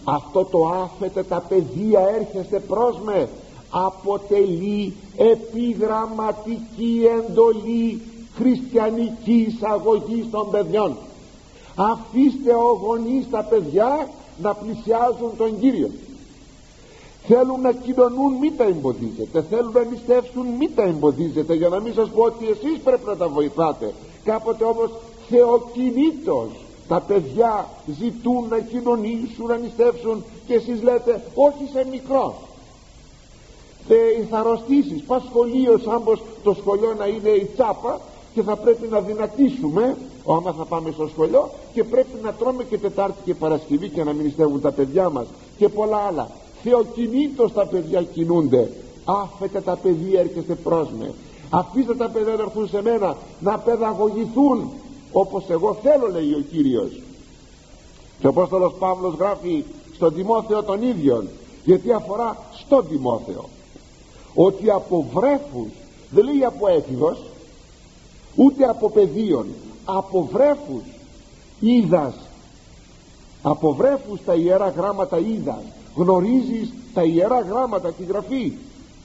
[0.04, 3.28] Αυτό το άφετε τα παιδιά έρχεστε προς με.
[3.70, 8.00] Αποτελεί επιγραμματική εντολή
[8.34, 10.96] χριστιανικής αγωγής των παιδιών.
[11.74, 14.08] Αφήστε ο γονείς τα παιδιά
[14.42, 15.90] να πλησιάζουν τον Κύριο.
[17.26, 19.44] Θέλουν να κοινωνούν μη τα εμποδίζετε.
[19.50, 21.54] Θέλουν να νηστεύσουν μη τα εμποδίζετε.
[21.54, 23.94] Για να μην σας πω ότι εσείς πρέπει να τα βοηθάτε.
[24.24, 24.90] Κάποτε όμως
[25.28, 26.48] θεοκινήτως
[26.88, 32.34] τα παιδιά ζητούν να κοινωνήσουν να νηστεύσουν και εσείς λέτε όχι σε μικρό
[33.88, 38.00] ε, θα αρρωστήσεις πας σχολείο σαν πως το σχολείο να είναι η τσάπα
[38.34, 39.96] και θα πρέπει να δυνατήσουμε
[40.28, 44.12] άμα θα πάμε στο σχολείο και πρέπει να τρώμε και Τετάρτη και Παρασκευή και να
[44.12, 45.26] μην νηστεύουν τα παιδιά μας
[45.58, 46.30] και πολλά άλλα.
[46.62, 48.70] Θεοκινήτως τα παιδιά κινούνται.
[49.04, 51.14] Άφετε τα παιδιά έρχεστε προς με.
[51.50, 54.70] Αφήστε τα παιδιά να έρθουν σε μένα να παιδαγωγηθούν
[55.16, 57.02] όπως εγώ θέλω λέει ο Κύριος.
[58.18, 61.28] Και ο Απόστολος Παύλος γράφει στον Τιμόθεο τον ίδιον
[61.64, 63.48] γιατί αφορά στον Τιμόθεο.
[64.34, 65.72] Ότι από βρέφους
[66.10, 67.18] δεν λέει από έφηβος
[68.34, 69.46] ούτε από πεδίων
[69.84, 70.82] από βρέφους
[71.60, 72.14] είδας.
[73.42, 75.62] Από βρέφους τα ιερά γράμματα είδας.
[75.96, 78.52] Γνωρίζεις τα ιερά γράμματα τη γραφή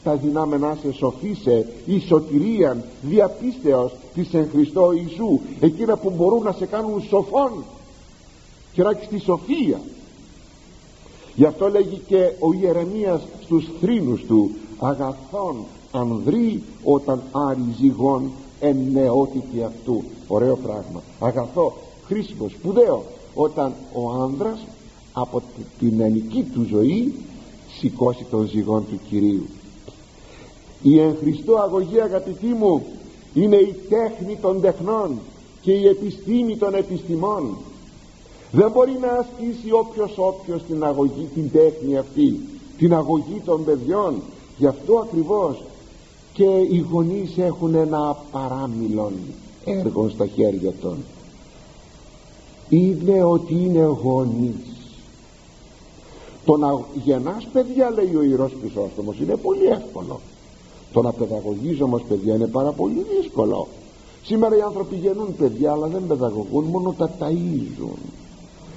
[0.04, 6.52] τα δυνάμενά σε σοφίσε η σωτηρίαν διαπίστεως της εν Χριστώ Ιησού εκείνα που μπορούν να
[6.52, 7.52] σε κάνουν σοφόν.
[8.74, 9.82] Και να τη σοφία.
[11.36, 15.56] Γι' αυτό λέγει και ο Ιερεμίας στους θρήνους του αγαθόν
[15.92, 21.02] ανδρεί όταν άριζιγον εν νεότητη αυτού ωραίο πράγμα.
[21.20, 21.74] Αγαθό,
[22.06, 24.60] χρήσιμος, σπουδαίο όταν ο άνδρας
[25.14, 25.42] από
[25.80, 27.14] την ενική του ζωή
[27.80, 29.46] σηκώσει τον ζυγόν του Κυρίου
[30.82, 32.86] η εν Χριστώ αγωγή αγαπητοί μου
[33.34, 35.20] είναι η τέχνη των τεχνών
[35.62, 37.58] και η επιστήμη των επιστημών.
[38.52, 42.40] Δεν μπορεί να ασκήσει όποιος όποιος την αγωγή την τέχνη αυτή
[42.78, 44.22] την αγωγή των παιδιών.
[44.58, 45.64] Γι' αυτό ακριβώς
[46.34, 49.14] και οι γονείς έχουν ένα παράμιλον
[49.66, 50.98] έργο στα χέρια των.
[52.70, 54.54] Είναι ότι είναι γονείς.
[56.46, 60.20] Το να γεννάς παιδιά λέει ο Ιερός Χρυσόστομος είναι πολύ εύκολο
[60.94, 63.68] το να παιδαγωγείς όμως παιδιά είναι πάρα πολύ δύσκολο.
[64.24, 68.00] Σήμερα οι άνθρωποι γεννούν παιδιά αλλά δεν παιδαγωγούν μόνο τα ταΐζουν.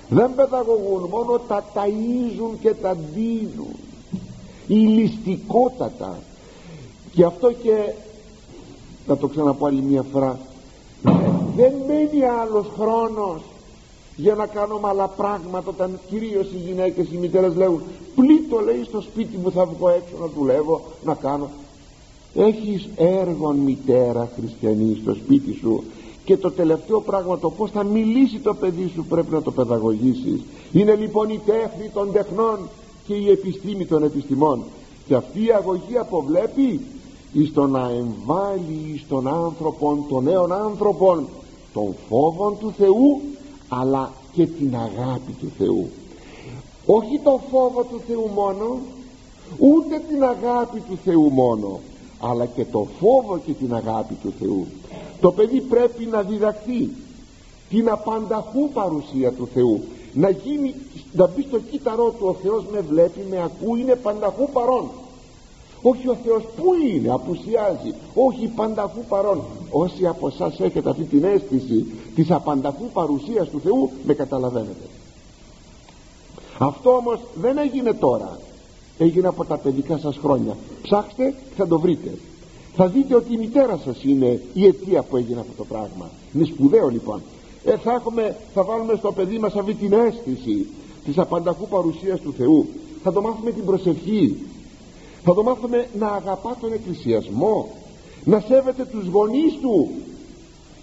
[0.09, 3.77] Δεν παιδαγωγούν μόνο τα ταΐζουν και τα δίνουν
[4.67, 6.19] η ληστικότατα.
[7.13, 7.93] Και αυτό και
[9.07, 10.39] να το ξαναπώ άλλη μια φορά
[11.57, 13.43] δεν μένει άλλος χρόνος
[14.17, 17.83] για να κάνουμε άλλα πράγματα όταν κυρίως οι γυναίκες οι μητέρες λέγουν
[18.15, 21.51] πλήττω λέει στο σπίτι μου θα βγω έξω να δουλεύω να κάνω
[22.35, 25.83] έχεις έργον μητέρα χριστιανή στο σπίτι σου.
[26.25, 30.41] Και το τελευταίο πράγμα το πως θα μιλήσει το παιδί σου πρέπει να το παιδαγωγήσεις.
[30.73, 32.59] Είναι λοιπόν η τέχνη των τεχνών
[33.07, 34.63] και η επιστήμη των επιστημών.
[35.07, 36.81] Και αυτή η αγωγή αποβλέπει
[37.33, 41.27] εις το να εμβάλλει εις τον άνθρωπο των νέων άνθρωπων
[41.73, 43.21] τον φόβο του Θεού
[43.69, 45.89] αλλά και την αγάπη του Θεού.
[46.87, 48.79] Όχι τον φόβο του Θεού μόνο
[49.59, 51.81] ούτε την αγάπη του Θεού μόνο
[52.23, 54.67] αλλά και το φόβο και την αγάπη του Θεού.
[55.21, 56.91] Το παιδί πρέπει να διδαχθεί
[57.69, 59.83] την απανταχού παρουσία του Θεού
[60.15, 60.75] να γίνει
[61.13, 64.91] να μπει στο κύτταρό του ο Θεός με βλέπει, με ακούει είναι πανταχού παρόν
[65.83, 71.25] όχι ο Θεός που είναι απουσιάζει όχι πανταχού παρόν όσοι από εσάς έχετε αυτή την
[71.25, 74.87] αίσθηση της απανταχού παρουσίας του Θεού με καταλαβαίνετε.
[76.59, 78.39] Αυτό όμως δεν έγινε τώρα
[78.99, 80.57] έγινε από τα παιδικά σας χρόνια.
[80.83, 82.11] Ψάξτε θα το βρείτε.
[82.77, 86.11] Θα δείτε ότι η μητέρα σας είναι η αιτία που έγινε αυτό το πράγμα.
[86.35, 87.21] Είναι σπουδαίο λοιπόν.
[87.65, 90.67] Ε, θα, έχουμε, θα βάλουμε στο παιδί μας αυτή την αίσθηση
[91.05, 92.69] της απανταχού παρουσίας του Θεού.
[93.03, 94.37] Θα το μάθουμε την προσευχή.
[95.25, 97.71] Θα το μάθουμε να αγαπά τον εκκλησιασμό
[98.25, 99.91] να σέβεται τους γονείς του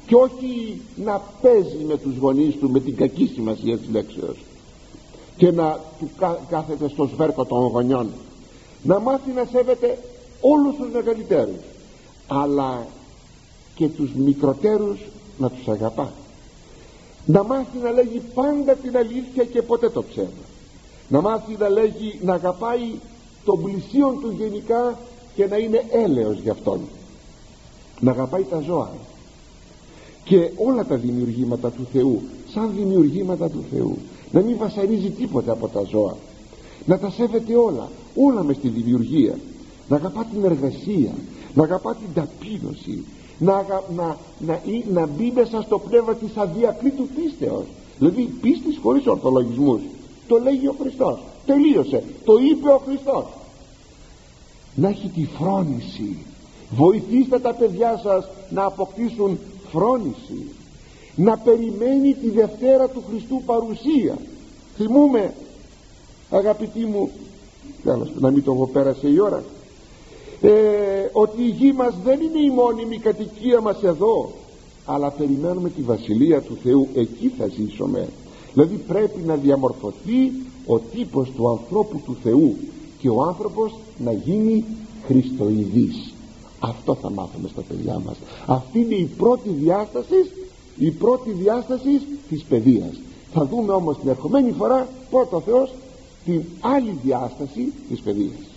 [0.06, 4.38] και όχι να παίζει με τους γονείς του με την κακή σημασία της λέξεως
[5.40, 6.10] και να του
[6.50, 8.10] κάθεται στο σβέρκο των γονιών.
[8.84, 9.98] Να μάθει να σέβεται
[10.42, 11.64] όλους τους μεγαλύτερους
[12.28, 12.88] αλλά
[13.76, 15.00] και τους μικροτέρους
[15.38, 16.12] να τους αγαπά.
[17.26, 20.28] Να μάθει να λέγει πάντα την αλήθεια και ποτέ το ψέμα.
[21.08, 22.92] Να μάθει να λέγει να αγαπάει
[23.46, 25.00] τον πλησίον του γενικά
[25.36, 26.82] και να είναι έλεος για αυτόν.
[28.00, 28.92] Να αγαπάει τα ζώα.
[30.24, 32.22] Και όλα τα δημιουργήματα του Θεού
[32.54, 33.98] σαν δημιουργήματα του Θεού
[34.32, 36.16] να μην βασαρίζει τίποτα από τα ζώα.
[36.86, 39.40] Να τα σέβεται όλα όλα μες στη δημιουργία.
[39.88, 41.14] Να αγαπά την εργασία
[41.54, 43.06] να αγαπά την ταπείνωση
[43.40, 43.66] να,
[43.96, 44.62] να, να,
[44.92, 47.66] να μπει μέσα στο πνεύμα της αδιακρίτου πίστεως.
[47.98, 49.82] Δηλαδή πίστης χωρίς ορθολογισμούς.
[50.28, 51.20] Το λέγει ο Χριστός.
[51.46, 52.04] Τελείωσε.
[52.26, 53.26] Το είπε ο Χριστός.
[54.76, 56.18] Να έχει τη φρόνηση.
[56.70, 59.40] Βοηθήστε τα παιδιά σας να αποκτήσουν
[59.72, 60.46] φρόνηση
[61.20, 64.18] να περιμένει τη Δευτέρα του Χριστού παρουσία.
[64.76, 65.34] Θυμούμε
[66.30, 67.12] αγαπητοί μου
[68.20, 69.44] να μην το εγώ πέρασε η ώρα
[70.42, 70.52] ε,
[71.12, 74.32] ότι η γη μας δεν είναι η μόνιμη κατοικία μας εδώ
[74.86, 78.08] αλλά περιμένουμε τη Βασιλεία του Θεού εκεί θα ζήσουμε.
[78.54, 80.32] Δηλαδή πρέπει να διαμορφωθεί
[80.66, 82.56] ο τύπος του ανθρώπου του Θεού
[83.00, 84.66] και ο άνθρωπος να γίνει
[85.06, 86.14] χριστοειδής.
[86.60, 88.16] Αυτό θα μάθουμε στα παιδιά μας.
[88.46, 90.16] Αυτή είναι η πρώτη διάσταση
[90.80, 93.00] η πρώτη διάσταση της παιδείας.
[93.34, 95.74] Θα δούμε όμως την ερχομένη φορά πρώτα ο Θεός
[96.26, 98.49] την άλλη διάσταση της παιδείας